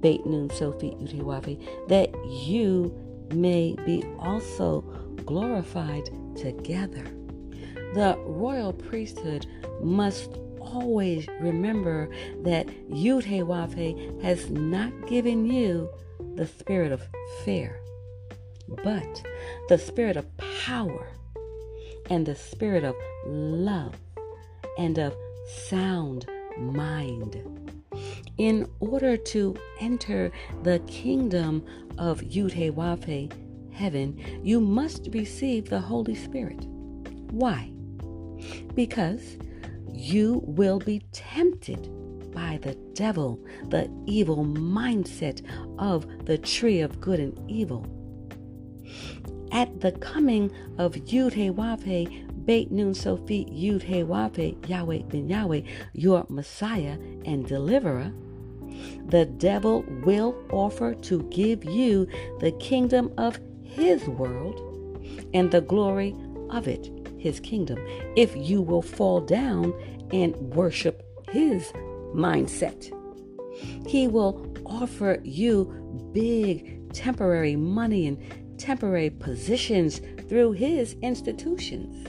Beit 0.00 0.26
Nun 0.26 0.50
Sophie, 0.50 0.96
Yud 0.98 1.58
that 1.88 2.10
you 2.26 2.94
may 3.32 3.76
be 3.86 4.04
also 4.18 4.80
glorified 5.24 6.08
together. 6.36 7.04
The 7.94 8.16
royal 8.26 8.72
priesthood 8.72 9.46
must 9.82 10.38
always 10.60 11.26
remember 11.40 12.10
that 12.42 12.66
Yud 12.88 13.24
He 13.24 14.20
has 14.22 14.50
not 14.50 15.08
given 15.08 15.46
you 15.46 15.90
the 16.36 16.46
spirit 16.46 16.92
of 16.92 17.02
fear, 17.44 17.80
but 18.84 19.22
the 19.68 19.78
spirit 19.78 20.16
of 20.16 20.26
power 20.64 21.08
and 22.10 22.26
the 22.26 22.34
spirit 22.34 22.84
of 22.84 22.94
love 23.24 23.94
and 24.78 24.98
of 24.98 25.14
sound 25.68 26.26
mind. 26.58 27.42
In 28.38 28.68
order 28.80 29.16
to 29.16 29.56
enter 29.80 30.30
the 30.62 30.78
kingdom 30.80 31.64
of 31.98 32.20
Yud 32.20 32.52
He 32.52 33.30
heaven, 33.72 34.40
you 34.42 34.60
must 34.60 35.08
receive 35.12 35.70
the 35.70 35.80
Holy 35.80 36.14
Spirit. 36.14 36.66
Why? 37.30 37.72
because 38.74 39.38
you 39.92 40.42
will 40.44 40.78
be 40.78 41.02
tempted 41.12 41.90
by 42.32 42.58
the 42.62 42.74
devil, 42.94 43.40
the 43.68 43.90
evil 44.06 44.44
mindset 44.44 45.42
of 45.78 46.06
the 46.26 46.38
tree 46.38 46.80
of 46.80 47.00
good 47.00 47.20
and 47.20 47.50
evil. 47.50 47.86
At 49.52 49.80
the 49.80 49.92
coming 49.92 50.50
of 50.78 50.94
Yud 50.94 51.32
He 51.32 52.24
Beit 52.44 52.70
Nun 52.70 52.94
Sophie 52.94 53.46
Yud 53.46 53.82
He 53.82 53.98
Yahweh 54.68 55.02
Ben 55.08 55.28
Yahweh, 55.28 55.60
your 55.92 56.26
Messiah 56.28 56.96
and 57.24 57.46
Deliverer, 57.46 58.12
the 59.06 59.26
devil 59.26 59.84
will 60.04 60.34
offer 60.50 60.94
to 60.94 61.22
give 61.24 61.64
you 61.64 62.06
the 62.38 62.52
kingdom 62.52 63.12
of 63.18 63.38
his 63.62 64.06
world 64.06 64.60
and 65.34 65.50
the 65.50 65.60
glory 65.60 66.14
of 66.50 66.66
it 66.66 66.90
his 67.18 67.40
kingdom 67.40 67.78
if 68.16 68.34
you 68.36 68.62
will 68.62 68.82
fall 68.82 69.20
down 69.20 69.74
and 70.12 70.34
worship 70.54 71.04
his 71.30 71.72
mindset. 72.14 72.90
He 73.86 74.08
will 74.08 74.46
offer 74.64 75.20
you 75.22 75.64
big 76.12 76.92
temporary 76.92 77.56
money 77.56 78.06
and 78.06 78.18
temporary 78.60 79.10
positions 79.10 80.00
through 80.28 80.52
his 80.52 80.94
institutions. 81.02 82.06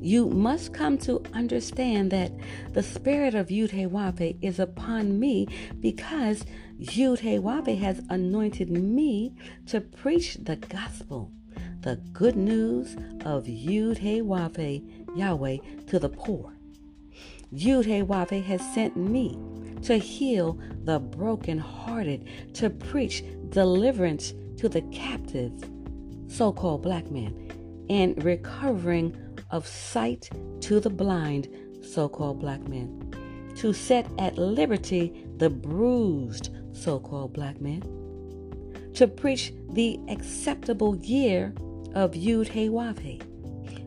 You 0.00 0.28
must 0.28 0.74
come 0.74 0.98
to 0.98 1.22
understand 1.32 2.10
that 2.10 2.32
the 2.72 2.82
spirit 2.82 3.34
of 3.34 3.48
Yudhe 3.48 4.36
is 4.42 4.58
upon 4.58 5.20
me 5.20 5.46
because 5.80 6.44
Yudhe 6.80 7.78
has 7.78 8.02
anointed 8.10 8.70
me 8.70 9.34
to 9.66 9.80
preach 9.80 10.34
the 10.42 10.56
gospel 10.56 11.30
the 11.82 11.96
good 12.12 12.36
news 12.36 12.94
of 13.24 13.44
Yud 13.44 13.98
He 13.98 14.18
Yahweh 15.16 15.56
to 15.88 15.98
the 15.98 16.08
poor. 16.08 16.52
Yud 17.52 18.30
He 18.30 18.40
has 18.42 18.74
sent 18.74 18.96
me 18.96 19.36
to 19.82 19.96
heal 19.96 20.58
the 20.84 21.00
brokenhearted, 21.00 22.24
to 22.54 22.70
preach 22.70 23.24
deliverance 23.50 24.32
to 24.58 24.68
the 24.68 24.82
captive, 24.92 25.52
so 26.32 26.52
called 26.52 26.82
black 26.82 27.10
man, 27.10 27.86
and 27.90 28.22
recovering 28.24 29.16
of 29.50 29.66
sight 29.66 30.30
to 30.60 30.80
the 30.80 30.90
blind, 30.90 31.48
so 31.82 32.08
called 32.08 32.40
black 32.40 32.66
men, 32.68 33.12
to 33.56 33.72
set 33.72 34.06
at 34.18 34.38
liberty 34.38 35.26
the 35.36 35.50
bruised, 35.50 36.50
so 36.72 36.98
called 36.98 37.32
black 37.34 37.60
men, 37.60 37.82
to 38.94 39.06
preach 39.06 39.52
the 39.70 40.00
acceptable 40.08 40.96
year 40.96 41.52
of 41.94 42.12
Yud 42.12 42.48
He 42.48 42.68
Wav 42.68 43.22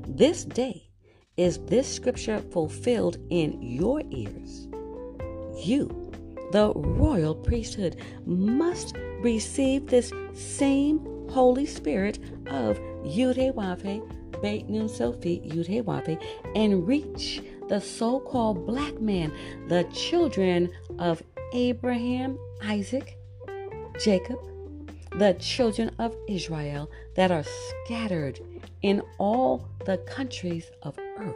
This 0.08 0.46
day 0.46 0.90
is 1.38 1.58
this 1.66 1.94
scripture 1.94 2.40
fulfilled 2.52 3.18
in 3.30 3.60
your 3.62 4.04
ears. 4.12 4.68
You, 5.66 6.12
the 6.52 6.72
royal 6.76 7.34
priesthood, 7.34 8.02
must 8.26 8.96
receive 9.22 9.88
this 9.88 10.14
same 10.34 11.15
Holy 11.30 11.66
Spirit 11.66 12.20
of 12.48 12.80
Yud 13.04 13.36
He 13.36 13.52
Wav 13.52 13.82
He 13.82 14.02
Beit 14.42 14.70
Nun 14.70 14.90
Sophie 14.90 15.42
Yudhewabe 15.46 16.22
and 16.56 16.88
reach 16.88 17.42
the 17.68 17.80
so 17.80 18.20
called 18.20 18.66
black 18.66 19.00
man, 19.00 19.32
the 19.68 19.84
children 19.94 20.72
of 21.00 21.24
Abraham, 21.54 22.38
Isaac, 22.64 23.18
Jacob, 24.00 24.40
the 25.18 25.36
children 25.40 25.92
of 26.00 26.16
Israel 26.28 26.90
that 27.16 27.32
are 27.32 27.46
scattered 27.86 28.40
in 28.82 29.02
all 29.18 29.68
the 29.86 29.98
countries 30.00 30.70
of 30.84 30.98
earth. 31.18 31.36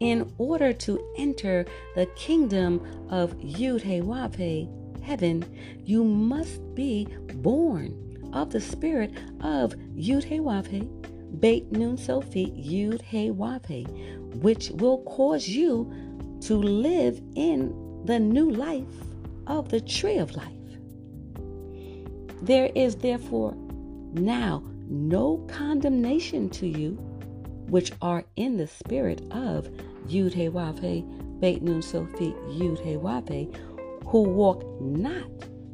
In 0.00 0.32
order 0.38 0.72
to 0.72 1.00
enter 1.16 1.66
the 1.94 2.06
kingdom 2.16 2.80
of 3.10 3.34
Yudhewabe, 3.38 5.02
heaven, 5.02 5.44
you 5.84 6.04
must 6.04 6.74
be 6.74 7.06
born 7.34 8.05
of 8.36 8.50
the 8.50 8.60
spirit 8.60 9.10
of 9.40 9.74
Yudhewabe 9.96 11.40
Beit 11.40 11.72
Nun 11.72 11.96
Sophie 11.96 12.52
Yud 12.52 13.00
He 13.02 13.30
Wape, 13.30 13.88
which 14.42 14.70
will 14.70 15.02
cause 15.04 15.48
you 15.48 15.90
to 16.42 16.54
live 16.54 17.20
in 17.34 18.02
the 18.04 18.20
new 18.20 18.50
life 18.50 18.84
of 19.46 19.70
the 19.70 19.80
tree 19.80 20.18
of 20.18 20.36
life. 20.36 20.52
There 22.42 22.70
is 22.74 22.96
therefore 22.96 23.54
now 24.12 24.62
no 24.88 25.38
condemnation 25.48 26.50
to 26.50 26.66
you 26.66 26.92
which 27.68 27.90
are 28.02 28.24
in 28.36 28.56
the 28.58 28.66
spirit 28.66 29.22
of 29.30 29.68
Yud 30.08 30.34
He 30.34 30.48
Wape, 30.48 31.40
Beit 31.40 31.62
Nun 31.62 31.82
Sophie 31.82 32.34
Yud 32.48 32.78
He 32.80 32.96
Wape, 32.96 33.56
who 34.06 34.22
walk 34.22 34.62
not 34.80 35.30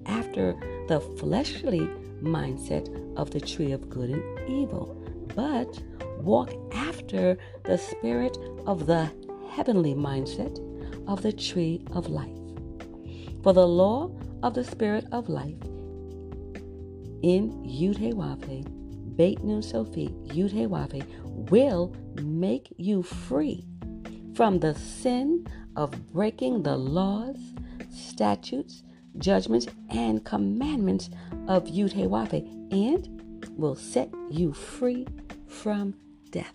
after 0.07 0.55
the 0.89 1.01
fleshly 1.01 1.89
mindset 2.23 2.89
of 3.17 3.31
the 3.31 3.41
tree 3.41 3.73
of 3.73 3.89
good 3.89 4.11
and 4.11 4.49
evil 4.49 4.97
but 5.35 5.83
walk 6.19 6.53
after 6.75 7.37
the 7.65 7.79
spirit 7.79 8.37
of 8.67 8.87
the 8.87 9.11
heavenly 9.51 9.95
mindset 9.95 10.59
of 11.09 11.23
the 11.23 11.33
tree 11.33 11.85
of 11.93 12.09
life. 12.09 12.29
For 13.43 13.53
the 13.53 13.67
law 13.67 14.11
of 14.43 14.55
the 14.55 14.65
spirit 14.65 15.07
of 15.13 15.29
life 15.29 15.63
in 17.23 17.53
Yudhewafe, 17.65 19.17
Beit 19.17 19.43
Nun 19.43 19.63
Sophie, 19.63 20.15
Yudhewafe, 20.27 21.05
will 21.51 21.95
make 22.23 22.73
you 22.77 23.03
free 23.03 23.65
from 24.35 24.61
the 24.61 24.75
sin 24.75 25.47
of 25.77 26.13
breaking 26.13 26.63
the 26.63 26.77
laws, 26.77 27.37
statutes, 27.91 28.83
judgments, 29.19 29.67
and 29.91 30.25
commandments 30.25 31.11
of 31.49 31.65
Yudhewafe 31.65 32.47
and 32.73 33.51
will 33.57 33.75
set 33.75 34.11
you 34.31 34.53
free 34.53 35.07
from 35.47 35.95
death. 36.31 36.55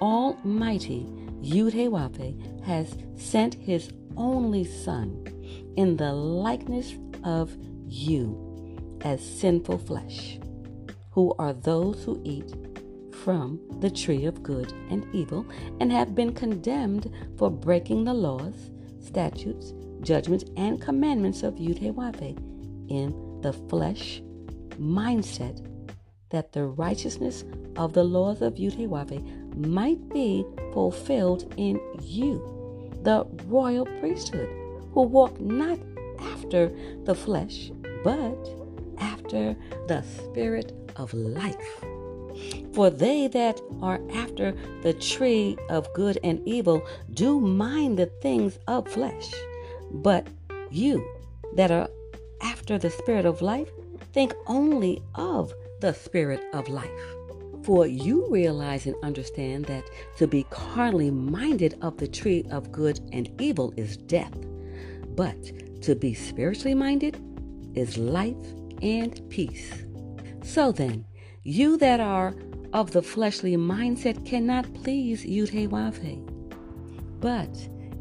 Almighty 0.00 1.06
Yudhewape 1.42 2.64
has 2.64 2.96
sent 3.16 3.54
his 3.54 3.90
only 4.16 4.64
Son 4.64 5.24
in 5.76 5.96
the 5.96 6.12
likeness 6.12 6.94
of 7.24 7.56
you 7.86 8.44
as 9.02 9.24
sinful 9.24 9.78
flesh, 9.78 10.38
who 11.10 11.34
are 11.38 11.52
those 11.52 12.04
who 12.04 12.20
eat 12.24 12.54
from 13.12 13.60
the 13.80 13.90
tree 13.90 14.24
of 14.24 14.42
good 14.42 14.72
and 14.90 15.06
evil 15.12 15.44
and 15.80 15.90
have 15.90 16.14
been 16.14 16.32
condemned 16.32 17.10
for 17.36 17.50
breaking 17.50 18.04
the 18.04 18.14
laws, 18.14 18.70
statutes, 19.00 19.72
judgments, 20.02 20.44
and 20.56 20.80
commandments 20.80 21.42
of 21.42 21.54
Yudhewape 21.54 22.36
in 22.88 23.40
the 23.42 23.52
flesh 23.52 24.22
mindset 24.80 25.64
that 26.30 26.52
the 26.52 26.64
righteousness 26.64 27.44
of 27.76 27.92
the 27.92 28.04
laws 28.04 28.42
of 28.42 28.54
Yudhewabe 28.54 29.56
might 29.56 30.08
be 30.10 30.44
fulfilled 30.72 31.52
in 31.56 31.80
you, 32.02 32.92
the 33.02 33.24
royal 33.46 33.86
priesthood, 34.00 34.48
who 34.92 35.02
walk 35.02 35.40
not 35.40 35.78
after 36.18 36.72
the 37.04 37.14
flesh, 37.14 37.70
but 38.04 38.38
after 38.98 39.56
the 39.86 40.02
spirit 40.02 40.72
of 40.96 41.12
life. 41.14 41.84
For 42.72 42.90
they 42.90 43.26
that 43.28 43.60
are 43.82 44.00
after 44.12 44.54
the 44.82 44.92
tree 44.94 45.56
of 45.68 45.92
good 45.94 46.18
and 46.22 46.46
evil 46.46 46.86
do 47.14 47.40
mind 47.40 47.98
the 47.98 48.06
things 48.06 48.58
of 48.68 48.86
flesh, 48.88 49.32
but 49.90 50.26
you 50.70 51.06
that 51.56 51.70
are 51.70 51.88
after 52.42 52.78
the 52.78 52.90
spirit 52.90 53.24
of 53.24 53.42
life 53.42 53.70
think 54.12 54.34
only 54.46 55.02
of 55.14 55.52
the 55.80 55.92
Spirit 55.92 56.44
of 56.52 56.68
life. 56.68 56.90
For 57.62 57.86
you 57.86 58.26
realize 58.30 58.86
and 58.86 58.96
understand 59.02 59.66
that 59.66 59.84
to 60.16 60.26
be 60.26 60.44
carnally 60.50 61.10
minded 61.10 61.78
of 61.82 61.98
the 61.98 62.08
tree 62.08 62.44
of 62.50 62.72
good 62.72 62.98
and 63.12 63.30
evil 63.40 63.72
is 63.76 63.96
death, 63.96 64.34
but 65.14 65.36
to 65.82 65.94
be 65.94 66.14
spiritually 66.14 66.74
minded 66.74 67.22
is 67.74 67.98
life 67.98 68.36
and 68.82 69.20
peace. 69.28 69.84
So 70.42 70.72
then, 70.72 71.04
you 71.42 71.76
that 71.78 72.00
are 72.00 72.34
of 72.72 72.90
the 72.92 73.02
fleshly 73.02 73.56
mindset 73.56 74.24
cannot 74.26 74.72
please 74.74 75.24
Yudhewafe. 75.24 76.24
But 77.20 77.54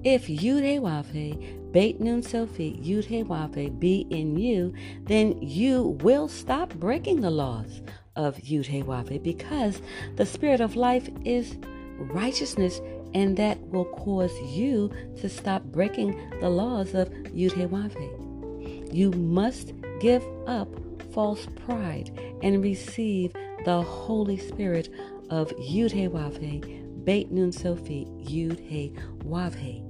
if 0.03 0.27
Yudhewafe, 0.27 1.66
Beit 1.77 2.01
Nun 2.01 2.23
Sophie, 2.23 2.81
Yudhewafe 2.83 3.79
be 3.79 4.07
in 4.09 4.35
you, 4.35 4.73
then 5.03 5.39
you 5.39 5.95
will 6.01 6.27
stop 6.27 6.73
breaking 6.73 7.21
the 7.21 7.29
laws 7.29 7.83
of 8.15 8.35
Yudhewafe 8.37 9.21
because 9.21 9.79
the 10.15 10.25
spirit 10.25 10.59
of 10.59 10.75
life 10.75 11.07
is 11.23 11.55
righteousness 11.99 12.81
and 13.13 13.37
that 13.37 13.59
will 13.67 13.85
cause 13.85 14.35
you 14.41 14.91
to 15.17 15.29
stop 15.29 15.61
breaking 15.65 16.19
the 16.39 16.49
laws 16.49 16.95
of 16.95 17.09
Yudhewafe. 17.09 18.91
You 18.91 19.11
must 19.11 19.73
give 19.99 20.25
up 20.47 20.69
false 21.13 21.45
pride 21.67 22.09
and 22.41 22.63
receive 22.63 23.33
the 23.65 23.83
Holy 23.83 24.39
Spirit 24.39 24.89
of 25.29 25.51
Yudhewafe, 25.57 27.05
Beit 27.05 27.29
Nun 27.29 27.51
Sophie, 27.51 28.07
Yud 28.23 28.97
Wavhe. 29.23 29.83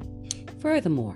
Furthermore, 0.59 1.15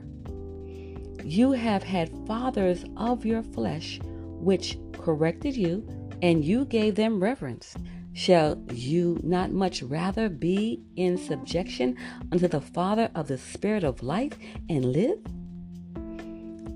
you 1.23 1.51
have 1.51 1.83
had 1.83 2.11
fathers 2.27 2.85
of 2.97 3.25
your 3.25 3.43
flesh 3.43 3.99
which 4.03 4.77
corrected 4.93 5.55
you, 5.55 5.87
and 6.21 6.43
you 6.43 6.65
gave 6.65 6.95
them 6.95 7.21
reverence. 7.21 7.75
Shall 8.13 8.61
you 8.73 9.19
not 9.23 9.51
much 9.51 9.81
rather 9.81 10.27
be 10.27 10.83
in 10.95 11.17
subjection 11.17 11.97
unto 12.31 12.47
the 12.47 12.61
Father 12.61 13.09
of 13.15 13.27
the 13.27 13.37
Spirit 13.37 13.83
of 13.83 14.03
life 14.03 14.37
and 14.69 14.85
live? 14.85 15.19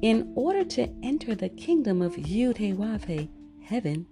In 0.01 0.31
order 0.35 0.63
to 0.63 0.89
enter 1.03 1.35
the 1.35 1.49
kingdom 1.49 2.01
of 2.01 2.15
Yud 2.15 3.29
heaven, 3.63 4.05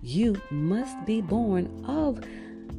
you 0.00 0.40
must 0.50 1.04
be 1.04 1.20
born 1.20 1.84
of 1.86 2.20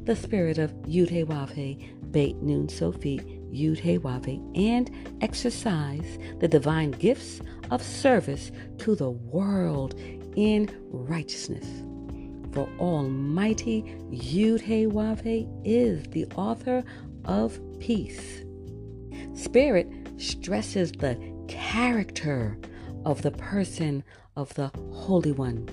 the 0.05 0.15
spirit 0.15 0.57
of 0.57 0.71
Yud 0.83 2.11
Beit 2.11 2.37
Nun 2.37 2.69
Sophie 2.69 3.34
Yud 3.51 4.51
and 4.55 4.91
exercise 5.21 6.17
the 6.39 6.47
divine 6.47 6.91
gifts 6.91 7.41
of 7.71 7.81
service 7.81 8.51
to 8.79 8.95
the 8.95 9.11
world 9.11 9.95
in 10.35 10.69
righteousness. 10.91 11.65
For 12.53 12.69
Almighty 12.79 13.83
Yud 14.11 14.61
is 15.65 16.03
the 16.11 16.25
author 16.35 16.83
of 17.25 17.59
peace. 17.79 18.43
Spirit 19.33 19.89
stresses 20.17 20.91
the 20.93 21.17
character 21.47 22.57
of 23.03 23.21
the 23.21 23.31
person 23.31 24.03
of 24.35 24.53
the 24.55 24.67
Holy 24.91 25.31
One. 25.31 25.67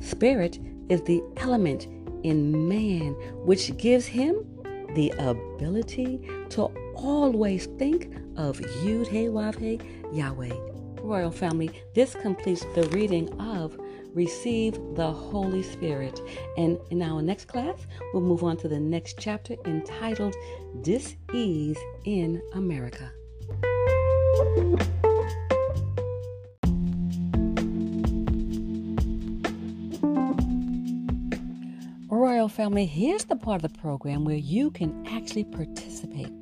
Spirit 0.00 0.58
is 0.88 1.02
the 1.02 1.22
element 1.36 1.86
in 2.22 2.68
man 2.68 3.12
which 3.44 3.76
gives 3.76 4.06
him 4.06 4.46
the 4.94 5.10
ability 5.18 6.28
to 6.50 6.64
always 6.94 7.66
think 7.78 8.14
of 8.36 8.58
Yud 8.58 9.06
He 9.06 9.26
Wav 9.26 9.58
He 9.58 9.80
Yahweh. 10.12 10.54
Royal 11.02 11.30
family, 11.30 11.70
this 11.94 12.14
completes 12.14 12.64
the 12.74 12.84
reading 12.88 13.28
of 13.40 13.76
receive 14.14 14.78
the 14.94 15.10
Holy 15.10 15.62
Spirit. 15.62 16.20
And 16.56 16.78
in 16.90 17.02
our 17.02 17.22
next 17.22 17.46
class, 17.46 17.86
we'll 18.12 18.22
move 18.22 18.44
on 18.44 18.56
to 18.58 18.68
the 18.68 18.80
next 18.80 19.18
chapter 19.18 19.56
entitled 19.64 20.34
Dis-ease 20.82 21.78
in 22.04 22.40
America. 22.54 23.10
Royal 32.42 32.48
family, 32.48 32.86
here's 32.86 33.24
the 33.24 33.36
part 33.36 33.62
of 33.62 33.72
the 33.72 33.78
program 33.78 34.24
where 34.24 34.34
you 34.34 34.72
can 34.72 35.06
actually 35.06 35.44
participate. 35.44 36.32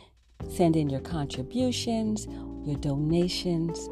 send 0.48 0.76
in 0.76 0.88
your 0.88 1.00
contributions, 1.00 2.26
your 2.64 2.76
donations, 2.76 3.88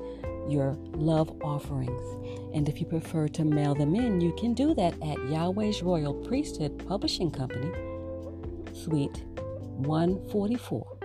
your 0.49 0.77
love 0.93 1.31
offerings. 1.43 2.03
And 2.55 2.69
if 2.69 2.81
you 2.81 2.87
prefer 2.87 3.29
to 3.29 3.45
mail 3.45 3.75
them 3.75 3.95
in, 3.95 4.21
you 4.21 4.35
can 4.39 4.55
do 4.55 4.75
that 4.75 4.95
at 4.95 5.19
Yahweh's 5.29 5.83
Royal 5.83 6.15
Priesthood 6.15 6.87
Publishing 6.87 7.31
Company, 7.31 7.71
Suite 8.75 9.25
144 9.79 11.02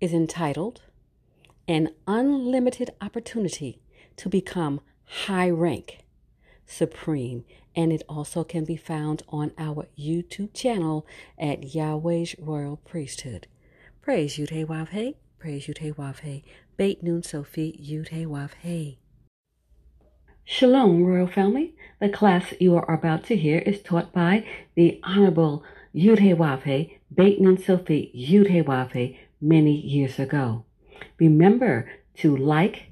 is 0.00 0.12
entitled 0.12 0.82
An 1.68 1.90
Unlimited 2.08 2.90
Opportunity 3.00 3.78
to 4.16 4.28
Become 4.28 4.80
High 5.26 5.48
Rank 5.48 6.00
Supreme, 6.66 7.44
and 7.76 7.92
it 7.92 8.02
also 8.08 8.42
can 8.42 8.64
be 8.64 8.74
found 8.74 9.22
on 9.28 9.52
our 9.56 9.86
YouTube 9.96 10.52
channel 10.54 11.06
at 11.38 11.72
Yahweh's 11.72 12.34
Royal 12.36 12.78
Priesthood. 12.78 13.46
Praise 14.02 14.38
Yud 14.38 14.66
Wav 14.66 14.88
Hey, 14.88 15.14
praise 15.38 15.68
Yud 15.68 15.94
Wav 15.94 16.18
Hey, 16.18 16.42
Beit 16.76 17.00
Nun 17.00 17.22
Sophie 17.22 17.78
Yud 17.80 18.10
Wav 18.26 18.54
Hey. 18.54 18.98
Shalom, 20.46 21.04
Royal 21.04 21.26
Family. 21.26 21.74
The 22.00 22.10
class 22.10 22.52
you 22.60 22.76
are 22.76 22.94
about 22.94 23.24
to 23.24 23.36
hear 23.36 23.60
is 23.60 23.80
taught 23.80 24.12
by 24.12 24.44
the 24.74 25.00
Honorable 25.02 25.64
Yud 25.94 26.18
Wav 26.36 26.64
Hey, 26.64 26.98
Beit 27.12 27.40
Nun 27.40 27.56
Sophie 27.56 28.12
Yudhe 28.14 29.16
many 29.40 29.74
years 29.74 30.18
ago. 30.18 30.66
Remember 31.18 31.90
to 32.16 32.36
like, 32.36 32.90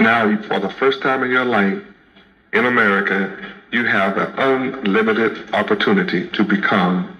Now, 0.00 0.40
for 0.46 0.60
the 0.60 0.70
first 0.78 1.02
time 1.02 1.24
in 1.24 1.30
your 1.32 1.44
life, 1.44 1.82
in 2.52 2.66
America, 2.66 3.36
you 3.72 3.84
have 3.86 4.16
an 4.16 4.32
unlimited 4.38 5.52
opportunity 5.52 6.28
to 6.28 6.44
become 6.44 7.18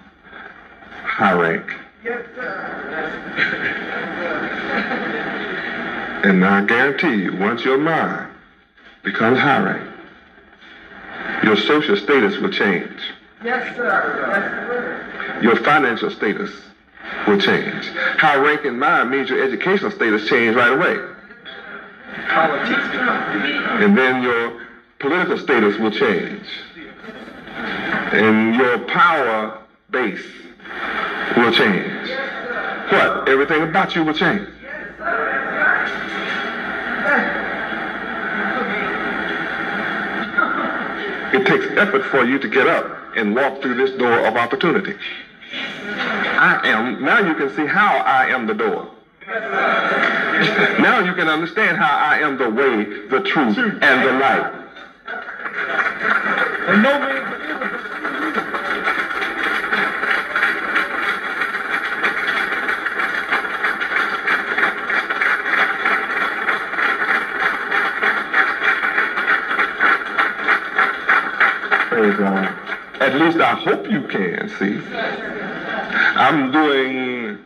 high 1.03 1.33
rank. 1.33 1.75
Yes, 2.05 2.25
sir. 2.37 3.90
And 6.23 6.45
I 6.45 6.65
guarantee 6.65 7.23
you, 7.23 7.37
once 7.37 7.65
your 7.65 7.79
mind 7.79 8.31
becomes 9.03 9.39
high 9.39 9.63
rank, 9.63 9.91
your 11.43 11.57
social 11.57 11.97
status 11.97 12.39
will 12.39 12.51
change. 12.51 13.01
Yes, 13.43 13.75
sir. 13.77 13.87
Yes, 14.29 15.39
sir. 15.39 15.43
Your 15.43 15.57
financial 15.57 16.11
status 16.11 16.51
will 17.27 17.39
change. 17.39 17.87
High 18.19 18.37
rank 18.37 18.65
in 18.65 18.79
mind 18.79 19.11
means 19.11 19.31
your 19.31 19.43
educational 19.43 19.91
status 19.91 20.29
change 20.29 20.55
right 20.55 20.73
away. 20.73 20.99
Politics. 22.29 22.83
And 23.83 23.97
then 23.97 24.23
your 24.23 24.67
political 24.99 25.39
status 25.39 25.79
will 25.79 25.91
change. 25.91 26.47
And 28.13 28.55
your 28.57 28.79
power 28.81 29.59
base 29.91 30.25
will 31.37 31.53
change. 31.53 32.11
What? 32.91 33.29
Everything 33.29 33.63
about 33.63 33.95
you 33.95 34.05
will 34.05 34.15
change. 34.15 34.49
It 41.33 41.47
takes 41.47 41.67
effort 41.77 42.05
for 42.07 42.25
you 42.25 42.39
to 42.39 42.49
get 42.49 42.67
up 42.67 43.17
and 43.17 43.35
walk 43.35 43.63
through 43.63 43.77
this 43.77 43.97
door 43.97 44.27
of 44.27 44.37
opportunity. 44.37 44.95
I 45.53 46.61
am, 46.65 47.05
now 47.05 47.21
you 47.21 47.35
can 47.35 47.55
see 47.55 47.67
how 47.67 47.99
I 47.99 48.27
am 48.27 48.47
the 48.47 48.55
door. 48.55 48.91
now 49.29 51.01
you 51.05 51.15
can 51.15 51.29
understand 51.29 51.77
how 51.77 51.97
I 51.97 52.19
am 52.19 52.37
the 52.37 52.51
way, 52.51 52.85
the 53.09 53.21
truth, 53.21 53.59
and 53.59 54.09
the 54.09 54.13
light. 54.13 54.53
And 56.69 56.83
no 56.83 56.99
man 56.99 57.31
Praise 72.01 72.17
God. 72.17 72.61
At 73.01 73.15
least 73.15 73.39
I 73.39 73.55
hope 73.55 73.91
you 73.91 74.03
can 74.03 74.47
see. 74.59 74.79
I'm 74.95 76.53
doing 76.53 77.39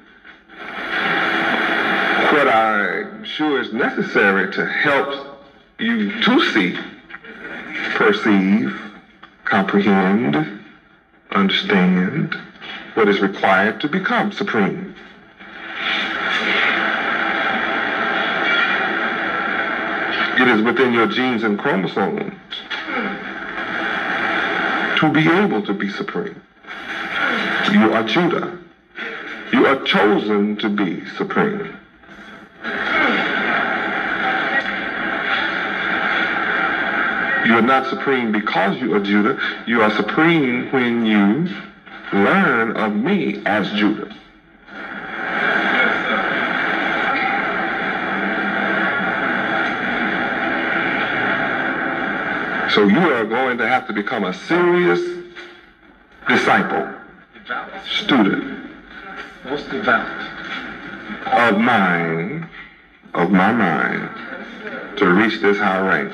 what 2.32 2.48
I'm 2.48 3.24
sure 3.24 3.60
is 3.60 3.72
necessary 3.72 4.52
to 4.52 4.66
help 4.66 5.38
you 5.78 6.20
to 6.22 6.40
see, 6.50 6.76
perceive, 7.94 8.76
comprehend, 9.44 10.60
understand 11.30 12.36
what 12.94 13.08
is 13.08 13.20
required 13.20 13.80
to 13.82 13.88
become 13.88 14.32
supreme. 14.32 14.92
It 20.36 20.48
is 20.48 20.62
within 20.62 20.92
your 20.92 21.06
genes 21.06 21.44
and 21.44 21.56
chromosomes 21.56 22.34
to 25.04 25.12
be 25.12 25.28
able 25.28 25.62
to 25.62 25.74
be 25.74 25.90
supreme. 25.90 26.40
You 27.72 27.92
are 27.92 28.04
Judah. 28.04 28.58
You 29.52 29.66
are 29.66 29.82
chosen 29.84 30.56
to 30.58 30.68
be 30.70 31.04
supreme. 31.10 31.76
You 37.44 37.54
are 37.58 37.62
not 37.62 37.86
supreme 37.90 38.32
because 38.32 38.80
you 38.80 38.94
are 38.94 39.00
Judah. 39.00 39.38
You 39.66 39.82
are 39.82 39.90
supreme 39.90 40.72
when 40.72 41.04
you 41.04 41.54
learn 42.12 42.76
of 42.76 42.94
me 42.96 43.42
as 43.44 43.70
Judah. 43.72 44.10
So 52.74 52.82
you 52.88 52.98
are 52.98 53.24
going 53.24 53.56
to 53.58 53.68
have 53.68 53.86
to 53.86 53.92
become 53.92 54.24
a 54.24 54.34
serious 54.34 55.00
disciple, 56.26 56.92
student. 57.88 58.68
Most 59.44 59.70
devout? 59.70 60.08
Of 61.24 61.60
mine, 61.60 62.50
of 63.14 63.30
my 63.30 63.52
mind, 63.52 64.10
to 64.98 65.06
reach 65.06 65.40
this 65.40 65.56
high 65.56 65.78
rank. 65.86 66.12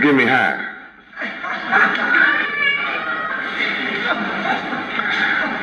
Give 0.00 0.14
me 0.14 0.24
high. 0.24 0.68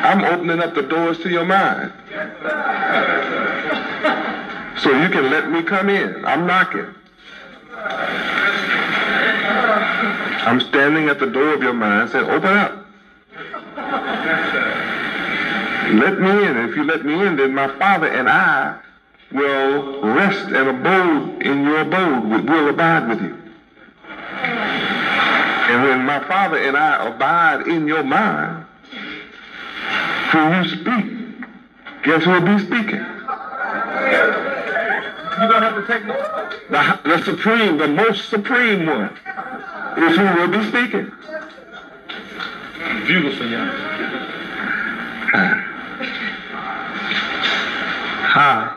I'm 0.04 0.24
opening 0.26 0.60
up 0.60 0.76
the 0.76 0.84
doors 0.84 1.18
to 1.20 1.30
your 1.30 1.46
mind. 1.46 1.92
So 4.90 5.00
you 5.00 5.10
can 5.10 5.30
let 5.30 5.52
me 5.52 5.62
come 5.62 5.88
in. 5.88 6.26
I'm 6.26 6.48
knocking. 6.48 6.88
I'm 10.48 10.60
standing 10.62 11.10
at 11.10 11.20
the 11.20 11.28
door 11.28 11.54
of 11.54 11.62
your 11.62 11.74
mind 11.74 12.10
saying, 12.10 12.28
open 12.28 12.50
up. 12.50 12.88
Let 15.94 16.20
me 16.20 16.32
in. 16.44 16.58
If 16.58 16.76
you 16.76 16.86
let 16.86 17.06
me 17.06 17.24
in, 17.24 17.36
then 17.36 17.54
my 17.54 17.68
Father 17.78 18.08
and 18.08 18.28
I 18.28 18.80
will 19.32 20.02
rest 20.02 20.48
and 20.48 20.70
abode 20.70 21.44
in 21.44 21.66
your 21.66 21.82
abode. 21.82 22.50
We'll 22.50 22.70
abide 22.70 23.10
with 23.10 23.22
you. 23.22 23.38
And 25.70 25.84
when 25.84 26.04
my 26.04 26.20
Father 26.28 26.58
and 26.58 26.76
I 26.76 27.10
abide 27.10 27.68
in 27.68 27.86
your 27.86 28.02
mind, 28.02 28.66
when 30.34 30.64
you 30.64 30.70
speak, 30.72 31.06
guess 32.02 32.24
who 32.24 32.32
will 32.32 32.42
be 32.42 32.58
speaking? 32.66 33.06
You're 35.40 35.48
going 35.48 35.62
to 35.62 35.70
have 35.70 35.88
to 35.88 35.94
take 35.94 36.06
the, 36.06 37.00
the, 37.08 37.24
supreme, 37.24 37.78
the 37.78 37.88
most 37.88 38.28
supreme 38.28 38.86
one 38.86 39.18
is 39.98 40.18
who 40.18 40.24
will 40.36 40.50
be 40.50 40.68
speaking. 40.68 41.10
Beautiful, 43.08 43.50
young. 43.50 43.70
Hi. 48.32 48.76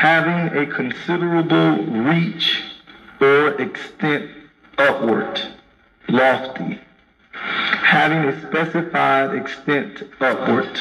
Having 0.00 0.56
a 0.56 0.66
considerable 0.66 1.84
reach 1.84 2.62
or 3.20 3.60
extent 3.60 4.30
upward, 4.78 5.42
lofty. 6.08 6.80
Having 7.32 8.24
a 8.30 8.48
specified 8.48 9.34
extent 9.34 10.04
upward, 10.22 10.80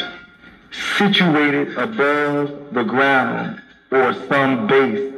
situated 0.72 1.78
above 1.78 2.74
the 2.74 2.84
ground 2.84 3.62
or 3.92 4.14
some 4.28 4.68
base, 4.68 5.14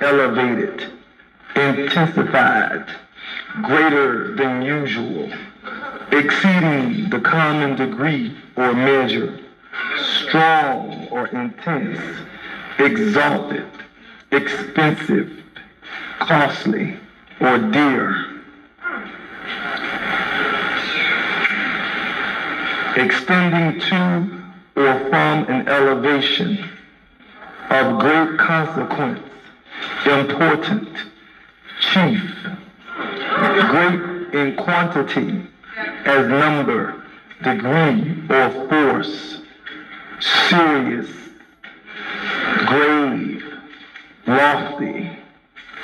elevated, 0.00 0.90
intensified, 1.54 2.86
greater 3.62 4.34
than 4.36 4.62
usual, 4.62 5.30
exceeding 6.12 7.10
the 7.10 7.20
common 7.20 7.76
degree 7.76 8.34
or 8.56 8.72
measure, 8.72 9.38
strong 9.98 11.08
or 11.10 11.26
intense, 11.28 12.00
exalted, 12.78 13.66
expensive, 14.32 15.42
costly, 16.20 16.96
or 17.40 17.58
dear. 17.58 18.26
Extending 22.96 23.80
to 23.80 24.42
or 24.76 24.98
from 25.10 25.44
an 25.48 25.68
elevation 25.68 26.68
of 27.70 28.00
great 28.00 28.38
consequence, 28.38 29.20
important, 30.04 30.88
chief, 31.80 32.20
great 33.70 34.34
in 34.34 34.56
quantity, 34.56 35.46
as 36.04 36.28
number, 36.28 37.02
degree, 37.42 38.22
or 38.28 38.68
force, 38.68 39.40
serious, 40.48 41.08
grave, 42.66 43.44
lofty, 44.26 45.10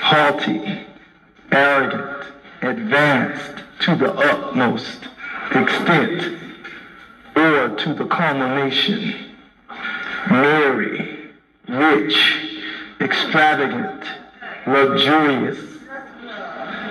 haughty, 0.01 0.87
arrogant, 1.53 2.27
advanced 2.63 3.63
to 3.81 3.95
the 3.95 4.13
utmost 4.13 5.09
extent, 5.53 6.37
or 7.37 7.69
to 7.77 7.95
the 7.95 8.07
culmination, 8.07 9.15
merry, 10.29 11.16
rich, 11.69 12.17
extravagant, 13.01 14.05
luxurious, 14.67 15.59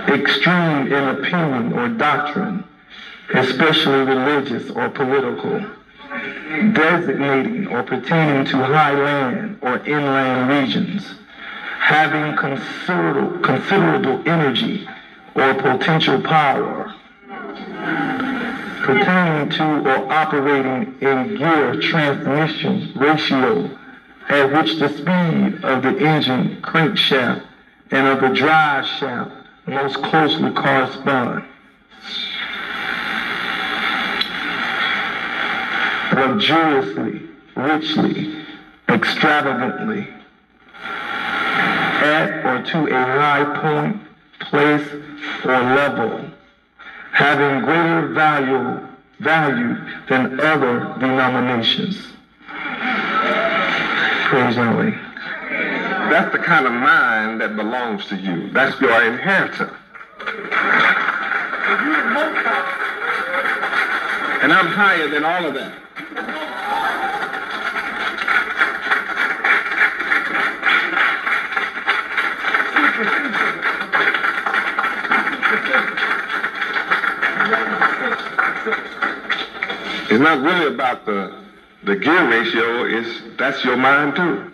extreme 0.07 0.91
in 0.91 1.17
opinion 1.17 1.73
or 1.73 1.89
doctrine, 1.89 2.63
especially 3.33 4.03
religious 4.03 4.69
or 4.71 4.89
political, 4.89 5.65
designating 6.73 7.67
or 7.67 7.83
pertaining 7.83 8.45
to 8.45 8.57
highland 8.57 9.57
or 9.61 9.77
inland 9.85 10.49
regions, 10.49 11.15
having 11.79 12.35
considerable, 12.37 13.39
considerable 13.39 14.21
energy 14.27 14.87
or 15.35 15.53
potential 15.55 16.21
power, 16.21 16.93
pertaining 18.83 19.49
to 19.49 19.63
or 19.63 20.11
operating 20.13 20.95
in 21.01 21.35
gear 21.37 21.81
transmission 21.81 22.91
ratio 22.95 23.69
at 24.29 24.51
which 24.51 24.79
the 24.79 24.89
speed 24.89 25.63
of 25.63 25.83
the 25.83 25.97
engine 25.99 26.61
crankshaft 26.61 27.43
and 27.91 28.07
of 28.07 28.21
the 28.21 28.35
drive 28.35 28.85
shaft 28.85 29.31
most 29.67 29.95
closely 30.03 30.51
correspond. 30.51 31.43
Luxuriously, 36.13 37.21
richly, 37.55 38.45
extravagantly, 38.89 40.07
at 40.81 42.45
or 42.45 42.63
to 42.63 42.87
a 42.87 43.05
high 43.05 43.43
point, 43.61 44.01
place, 44.39 44.87
or 45.43 45.61
level, 45.61 46.25
having 47.11 47.65
greater 47.65 48.07
value, 48.13 48.87
value 49.19 49.75
than 50.07 50.39
other 50.39 50.95
denominations. 50.99 52.14
Praise 54.35 54.57
Yahweh. 54.57 54.91
That's 56.09 56.29
the 56.33 56.39
kind 56.39 56.65
of 56.65 56.73
mind 56.73 57.39
that 57.39 57.55
belongs 57.55 58.05
to 58.07 58.17
you. 58.17 58.49
That's 58.51 58.77
your 58.81 59.01
inheritance. 59.01 59.71
And 64.43 64.51
I'm 64.51 64.67
higher 64.67 65.07
than 65.07 65.23
all 65.23 65.45
of 65.45 65.53
that. 65.53 65.73
It's 80.11 80.19
not 80.19 80.41
really 80.41 80.67
about 80.73 81.05
the 81.05 81.44
the 81.85 81.95
gear 81.95 82.29
ratio, 82.29 82.85
is 82.85 83.21
that's 83.37 83.63
your 83.63 83.77
mind 83.77 84.15
too. 84.15 84.51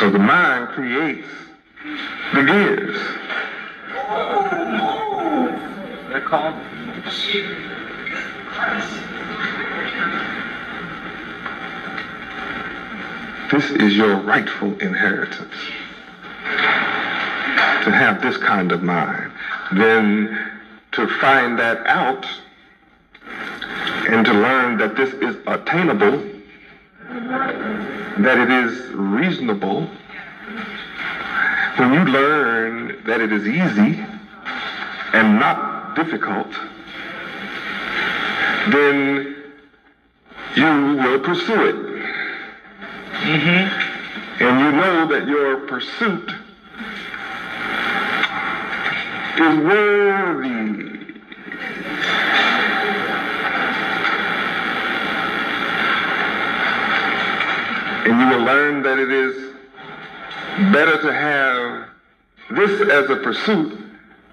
So 0.00 0.10
the 0.10 0.18
mind 0.18 0.68
creates 0.68 1.28
the 2.32 2.42
gears. 2.42 2.96
They're 6.08 6.22
called 6.22 6.54
This 13.50 13.70
is 13.70 13.94
your 13.94 14.16
rightful 14.16 14.78
inheritance. 14.80 15.54
To 17.84 17.90
have 17.90 18.22
this 18.22 18.38
kind 18.38 18.72
of 18.72 18.82
mind. 18.82 19.30
Then 19.72 20.52
to 20.92 21.06
find 21.18 21.58
that 21.58 21.86
out 21.86 22.24
and 24.08 24.26
to 24.26 24.32
learn 24.32 24.78
that 24.78 24.96
this 24.96 25.12
is 25.14 25.36
attainable, 25.46 26.18
that 28.18 28.38
it 28.38 28.50
is 28.50 28.88
reasonable. 28.92 29.88
When 31.76 31.92
you 31.94 32.04
learn 32.04 33.02
that 33.06 33.20
it 33.20 33.32
is 33.32 33.46
easy 33.46 34.04
and 35.12 35.38
not 35.38 35.94
difficult, 35.94 36.50
then 38.70 39.36
you 40.56 40.96
will 40.96 41.20
pursue 41.20 41.66
it. 41.68 41.76
Mm-hmm. 43.22 43.92
And 44.42 44.60
you 44.60 44.72
know 44.72 45.06
that 45.08 45.26
your 45.28 45.60
pursuit 45.66 46.32
is 49.38 49.64
worthy. 49.64 50.81
And 58.04 58.20
you 58.20 58.36
will 58.36 58.44
learn 58.44 58.82
that 58.82 58.98
it 58.98 59.12
is 59.12 59.54
better 60.72 61.00
to 61.02 61.12
have 61.12 61.88
this 62.50 62.80
as 62.90 63.08
a 63.10 63.16
pursuit 63.16 63.78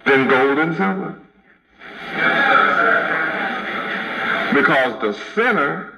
than 0.06 0.28
gold 0.28 0.58
and 0.58 0.76
silver. 0.76 1.16
Because 4.56 5.02
the 5.02 5.14
sinner 5.36 5.94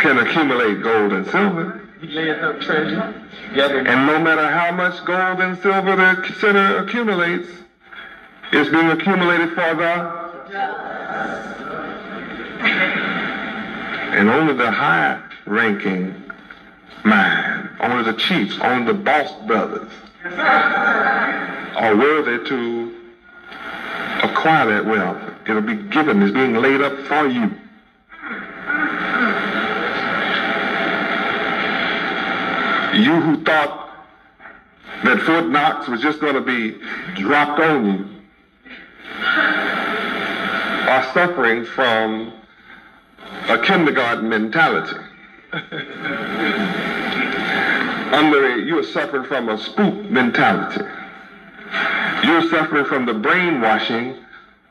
can 0.00 0.18
accumulate 0.18 0.82
gold 0.82 1.12
and 1.12 1.26
silver. 1.26 1.88
He 2.00 2.06
layeth 2.06 2.42
up 2.42 2.60
treasure. 2.60 3.14
Gather 3.54 3.78
And 3.80 4.06
no 4.06 4.20
matter 4.20 4.48
how 4.48 4.70
much 4.70 5.04
gold 5.04 5.40
and 5.40 5.58
silver 5.60 5.96
the 5.96 6.34
sinner 6.38 6.76
accumulates, 6.78 7.48
it's 8.52 8.70
being 8.70 8.90
accumulated 8.90 9.48
for 9.50 9.74
the. 9.74 10.22
And 14.14 14.30
only 14.30 14.54
the 14.54 14.70
high 14.70 15.20
ranking 15.52 16.14
mind, 17.04 17.68
only 17.80 18.04
the 18.04 18.18
chiefs, 18.18 18.58
only 18.60 18.92
the 18.92 18.98
boss 18.98 19.30
brothers 19.46 19.90
are 20.24 21.96
worthy 21.96 22.48
to 22.48 22.96
acquire 24.22 24.66
that 24.66 24.86
wealth. 24.86 25.20
It'll 25.46 25.62
be 25.62 25.74
given, 25.74 26.22
it's 26.22 26.32
being 26.32 26.54
laid 26.54 26.80
up 26.80 26.96
for 27.06 27.26
you. 27.26 27.50
You 32.94 33.20
who 33.20 33.42
thought 33.42 33.90
that 35.04 35.20
Fort 35.22 35.48
Knox 35.48 35.88
was 35.88 36.00
just 36.00 36.20
going 36.20 36.34
to 36.34 36.40
be 36.40 36.78
dropped 37.20 37.60
on 37.60 37.86
you 37.86 38.12
are 40.88 41.14
suffering 41.14 41.64
from 41.64 42.32
a 43.48 43.58
kindergarten 43.58 44.28
mentality. 44.28 44.96
Under 48.12 48.58
you 48.58 48.78
are 48.78 48.84
suffering 48.84 49.24
from 49.24 49.50
a 49.50 49.58
spook 49.58 50.10
mentality. 50.10 50.80
You're 52.24 52.48
suffering 52.48 52.86
from 52.86 53.04
the 53.04 53.12
brainwashing 53.12 54.16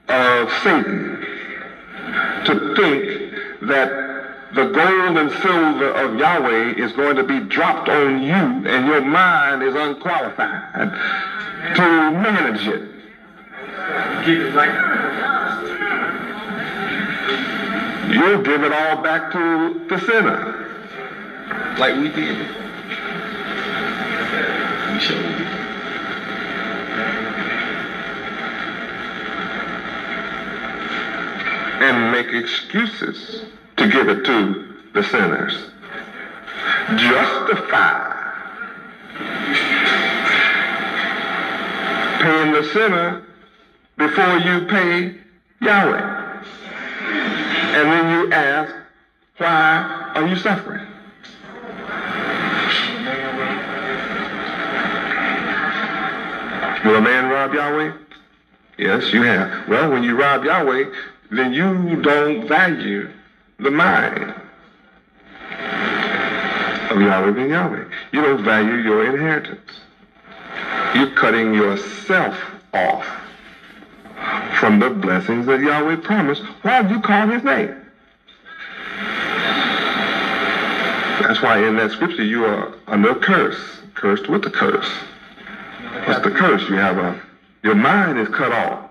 of 0.08 0.52
Satan 0.64 1.24
to 2.46 2.76
think 2.76 3.34
that 3.70 3.90
the 4.56 4.66
gold 4.72 5.18
and 5.20 5.30
silver 5.44 5.92
of 5.92 6.18
Yahweh 6.18 6.84
is 6.84 6.92
going 6.94 7.16
to 7.16 7.24
be 7.24 7.42
dropped 7.42 7.88
on 7.88 8.24
you 8.24 8.34
and 8.34 8.88
your 8.88 9.02
mind 9.02 9.62
is 9.62 9.76
unqualified 9.76 10.90
to 11.76 12.12
manage 12.12 12.68
it. 12.68 12.90
You'll 18.12 18.42
give 18.42 18.64
it 18.64 18.74
all 18.74 19.04
back 19.04 19.32
to 19.32 19.86
the 19.88 20.00
sinner. 20.00 20.71
Like 21.78 21.96
we 21.96 22.10
did. 22.10 22.38
We 24.94 25.00
showed 25.00 25.40
you. 25.40 25.62
and 31.82 32.12
make 32.12 32.28
excuses 32.28 33.44
to 33.76 33.90
give 33.90 34.08
it 34.08 34.24
to 34.24 34.76
the 34.94 35.02
sinners. 35.04 35.72
Justify 36.96 38.22
paying 42.22 42.54
the 42.54 42.64
sinner 42.72 43.24
before 43.98 44.38
you 44.38 44.66
pay 44.68 45.16
Yahweh. 45.62 46.44
And 47.74 47.92
then 47.92 48.12
you 48.12 48.34
ask, 48.34 48.76
why 49.38 50.12
are 50.14 50.28
you 50.28 50.36
suffering? 50.36 50.91
Will 56.84 56.96
a 56.96 57.02
man 57.02 57.30
rob 57.30 57.54
Yahweh? 57.54 57.94
Yes, 58.78 59.14
you 59.14 59.22
have. 59.22 59.68
Well, 59.68 59.92
when 59.92 60.04
you 60.04 60.16
rob 60.20 60.44
Yahweh, 60.44 60.86
then 61.30 61.54
you 61.54 62.02
don't 62.02 62.48
value 62.48 63.10
the 63.60 63.70
mind 63.70 64.34
of 66.90 67.00
Yahweh 67.00 67.32
being 67.32 67.52
Yahweh. 67.52 67.86
You 68.12 68.22
don't 68.22 68.44
value 68.44 68.74
your 68.76 69.06
inheritance. 69.06 69.72
You're 70.96 71.12
cutting 71.12 71.54
yourself 71.54 72.36
off 72.74 73.06
from 74.60 74.80
the 74.80 74.90
blessings 74.90 75.46
that 75.46 75.60
Yahweh 75.60 75.98
promised 75.98 76.44
Why 76.64 76.82
while 76.82 76.92
you 76.92 77.00
call 77.00 77.28
his 77.28 77.44
name. 77.44 77.76
That's 81.22 81.42
why 81.42 81.66
in 81.66 81.78
that 81.78 81.92
scripture 81.92 82.24
you 82.24 82.46
are 82.46 82.74
under 82.88 83.12
a 83.12 83.16
curse, 83.16 83.60
cursed 83.94 84.28
with 84.28 84.46
a 84.46 84.50
curse. 84.50 84.92
What's 86.12 86.26
the 86.26 86.32
curse? 86.32 86.62
You 86.70 86.76
have 86.76 86.98
a, 86.98 87.22
your 87.64 87.76
mind 87.76 88.20
is 88.20 88.28
cut 88.28 88.52
off. 88.52 88.90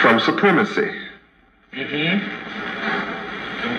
From 0.00 0.18
supremacy. 0.18 0.90
Mm-hmm. 1.72 2.18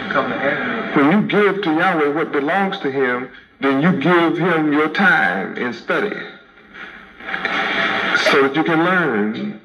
Come 0.09 0.29
to 0.29 0.39
heaven. 0.39 0.95
When 0.95 1.11
you 1.11 1.27
give 1.27 1.63
to 1.63 1.69
Yahweh 1.69 2.13
what 2.13 2.31
belongs 2.31 2.79
to 2.79 2.89
him, 2.89 3.29
then 3.59 3.81
you 3.81 3.91
give 3.99 4.37
him 4.37 4.71
your 4.71 4.87
time 4.87 5.57
in 5.57 5.73
study 5.73 6.15
so 8.31 8.41
that 8.43 8.53
you 8.55 8.63
can 8.63 8.85
learn 8.85 9.59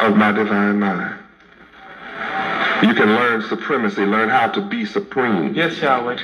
of 0.00 0.16
my 0.16 0.32
divine 0.32 0.80
mind. 0.80 1.18
You 2.82 2.94
can 2.94 3.08
learn 3.08 3.42
supremacy, 3.42 4.06
learn 4.06 4.30
how 4.30 4.48
to 4.48 4.62
be 4.62 4.86
supreme. 4.86 5.54
Yes, 5.54 5.78
Yahweh. 5.82 6.18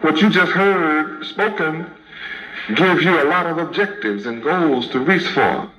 What 0.00 0.20
you 0.20 0.30
just 0.30 0.52
heard 0.52 1.24
spoken 1.26 1.90
gives 2.74 3.02
you 3.02 3.20
a 3.20 3.24
lot 3.24 3.46
of 3.46 3.58
objectives 3.58 4.26
and 4.26 4.42
goals 4.42 4.88
to 4.88 5.00
reach 5.00 5.26
for. 5.28 5.70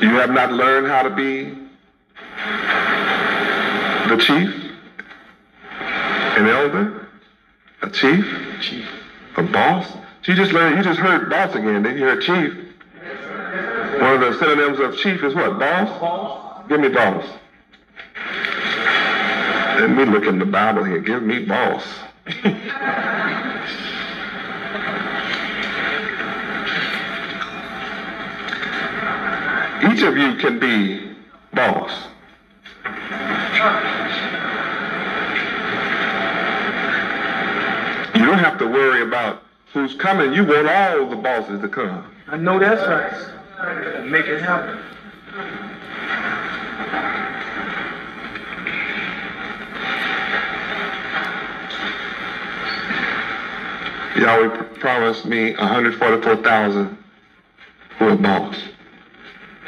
You 0.00 0.14
have 0.16 0.30
not 0.30 0.52
learned 0.52 0.86
how 0.86 1.02
to 1.02 1.10
be 1.10 1.54
The 4.08 4.16
chief, 4.18 4.54
an 6.38 6.46
elder, 6.46 7.08
a 7.82 7.90
chief, 7.90 8.24
Chief. 8.60 8.86
a 9.36 9.42
boss. 9.42 9.86
You 10.24 10.34
just 10.34 10.52
learned, 10.52 10.76
you 10.76 10.84
just 10.84 11.00
heard 11.00 11.28
boss 11.28 11.54
again. 11.54 11.82
didn't 11.82 11.98
you 11.98 12.04
hear 12.04 12.20
chief? 12.20 12.54
One 14.00 14.14
of 14.14 14.20
the 14.20 14.38
synonyms 14.38 14.78
of 14.80 14.96
chief 14.98 15.22
is 15.24 15.34
what? 15.34 15.58
Boss? 15.58 16.68
Give 16.68 16.80
me 16.80 16.88
boss. 16.88 17.24
Let 19.76 19.90
me 19.90 20.06
look 20.06 20.24
in 20.24 20.38
the 20.38 20.46
Bible 20.46 20.84
here. 20.84 21.00
Give 21.00 21.22
me 21.22 21.40
boss. 21.40 21.84
Each 29.84 30.02
of 30.02 30.16
you 30.16 30.34
can 30.36 30.58
be 30.58 31.14
boss. 31.52 31.92
You 38.14 38.24
don't 38.24 38.38
have 38.38 38.56
to 38.58 38.66
worry 38.66 39.02
about 39.02 39.42
who's 39.74 39.94
coming. 39.96 40.32
You 40.32 40.44
want 40.44 40.68
all 40.68 41.06
the 41.10 41.16
bosses 41.16 41.60
to 41.60 41.68
come. 41.68 42.10
I 42.28 42.38
know 42.38 42.58
that's 42.58 42.80
right. 42.88 44.06
Make 44.06 44.24
it 44.24 44.40
happen. 44.40 44.78
Yahweh 54.26 54.62
promised 54.80 55.24
me 55.24 55.52
144,000 55.52 56.98
who 57.96 58.08
are 58.08 58.16
boss. 58.16 58.56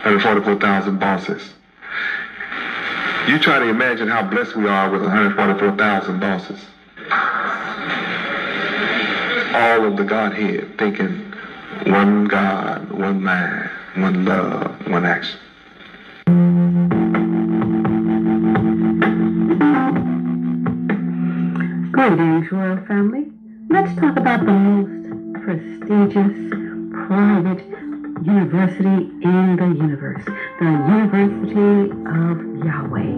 144,000 0.03 0.99
bosses. 0.99 1.55
You 3.29 3.39
try 3.39 3.61
to 3.61 3.69
imagine 3.69 4.09
how 4.09 4.29
blessed 4.29 4.57
we 4.57 4.67
are 4.67 4.91
with 4.91 5.03
144,000 5.03 6.19
bosses. 6.19 6.61
All 9.55 9.85
of 9.87 9.97
the 9.97 10.03
Godhead 10.03 10.77
thinking 10.77 11.33
one 11.87 12.25
God, 12.25 12.91
one 12.91 13.23
mind, 13.23 13.71
one 13.95 14.25
love, 14.25 14.89
one 14.89 15.07
action. 15.07 15.39
Greetings, 21.93 22.51
Royal 22.51 22.85
Family. 22.87 23.38
Let's 23.71 23.95
talk 24.01 24.17
about 24.17 24.47
the 24.47 24.53
most 24.53 25.45
prestigious 25.45 26.33
private 27.07 27.63
university 28.25 29.13
in 29.23 29.57
the 29.57 29.67
universe, 29.77 30.25
the 30.59 30.65
University 30.65 31.93
of 32.09 32.65
Yahweh. 32.65 33.13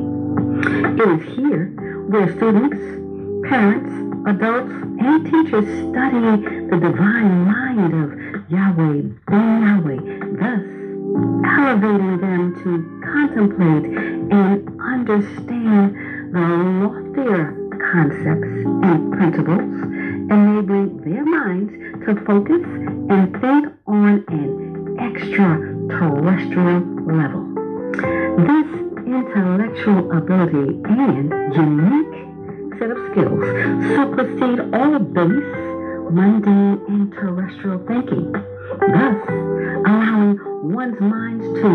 It 0.99 1.21
is 1.21 1.37
here 1.37 1.67
where 2.09 2.35
students, 2.37 2.77
parents, 3.49 3.93
adults, 4.27 4.73
and 5.01 5.25
teachers 5.25 5.67
study 5.91 6.21
the 6.67 6.79
divine 6.83 7.45
mind 7.47 7.95
of 7.95 8.51
Yahweh, 8.51 9.03
Ben 9.29 9.63
Yahweh, 9.63 10.03
thus 10.35 10.65
elevating 11.47 12.19
them 12.21 12.55
to 12.65 12.71
contemplate 13.07 13.85
and 14.33 14.81
understand 14.81 15.95
the 16.35 16.41
loftier 16.83 17.57
concepts 17.93 18.67
and 18.85 19.13
principles, 19.13 20.10
enabling 20.31 20.97
their 21.03 21.25
minds 21.25 21.73
to 22.07 22.15
focus 22.25 22.63
and 23.11 23.33
think 23.41 23.67
on 23.87 24.25
an 24.29 24.97
extraterrestrial 24.99 26.81
level. 27.07 27.43
This 28.47 28.69
intellectual 29.07 30.11
ability 30.17 30.81
and 30.85 31.33
unique 31.55 32.79
set 32.79 32.91
of 32.91 32.99
skills 33.11 33.43
supersede 33.97 34.61
all 34.73 34.99
base, 35.01 35.51
mundane, 36.11 36.81
and 36.89 37.13
terrestrial 37.13 37.79
thinking, 37.87 38.33
thus 38.33 39.19
allowing 39.87 40.39
one's 40.73 41.01
minds 41.01 41.45
to 41.61 41.69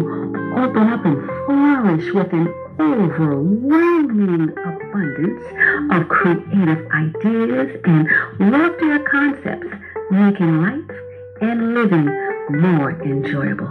open 0.57 0.87
up 0.87 1.05
and 1.05 1.17
flourish 1.45 2.13
with 2.13 2.31
an 2.33 2.47
overwhelming 2.79 4.53
abundance 4.95 5.43
of 5.91 6.07
creative 6.07 6.87
ideas 6.91 7.81
and 7.83 8.07
loftier 8.51 8.99
concepts, 8.99 9.67
making 10.09 10.61
life 10.61 10.97
and 11.41 11.73
living 11.73 12.05
more 12.61 12.91
enjoyable. 13.01 13.67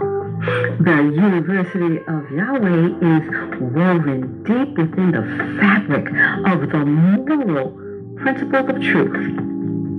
The 0.79 1.11
University 1.15 1.97
of 2.07 2.31
Yahweh 2.31 2.87
is 3.01 3.23
woven 3.59 4.43
deep 4.43 4.77
within 4.77 5.11
the 5.11 5.23
fabric 5.59 6.07
of 6.45 6.69
the 6.69 6.85
moral 6.85 7.71
principles 8.17 8.69
of 8.69 8.81
truth, 8.81 9.39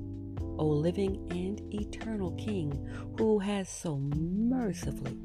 O 0.61 0.67
living 0.67 1.17
and 1.31 1.59
eternal 1.73 2.33
King, 2.33 2.87
who 3.17 3.39
has 3.39 3.67
so 3.67 3.97
mercifully 3.97 5.17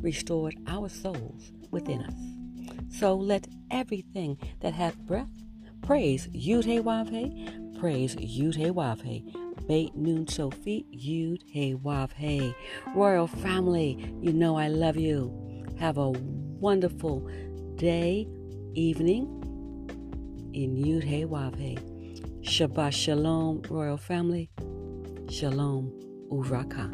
restored 0.00 0.56
our 0.66 0.88
souls 0.88 1.52
within 1.70 2.02
us. 2.02 2.98
So 2.98 3.14
let 3.14 3.46
everything 3.70 4.38
that 4.58 4.74
hath 4.74 4.98
breath 4.98 5.30
praise 5.82 6.26
Yudhewave, 6.34 7.78
praise 7.78 8.16
Yudhewave, 8.16 9.68
Beit 9.68 9.94
Nun 9.94 10.26
Sophie, 10.26 10.84
Yud 10.92 11.80
Wav 11.80 12.12
Hey. 12.14 12.52
Royal 12.96 13.28
family, 13.28 14.12
you 14.20 14.32
know 14.32 14.56
I 14.56 14.66
love 14.66 14.96
you. 14.96 15.64
Have 15.78 15.96
a 15.96 16.10
wonderful 16.10 17.20
day, 17.76 18.26
evening 18.74 19.28
in 20.52 20.74
Yud 20.74 21.28
Wav 21.28 21.56
Hey. 21.56 21.91
Shabbat 22.42 22.92
Shalom, 22.92 23.62
Royal 23.70 23.96
Family. 23.96 24.50
Shalom, 25.30 25.92
Uraka. 26.28 26.90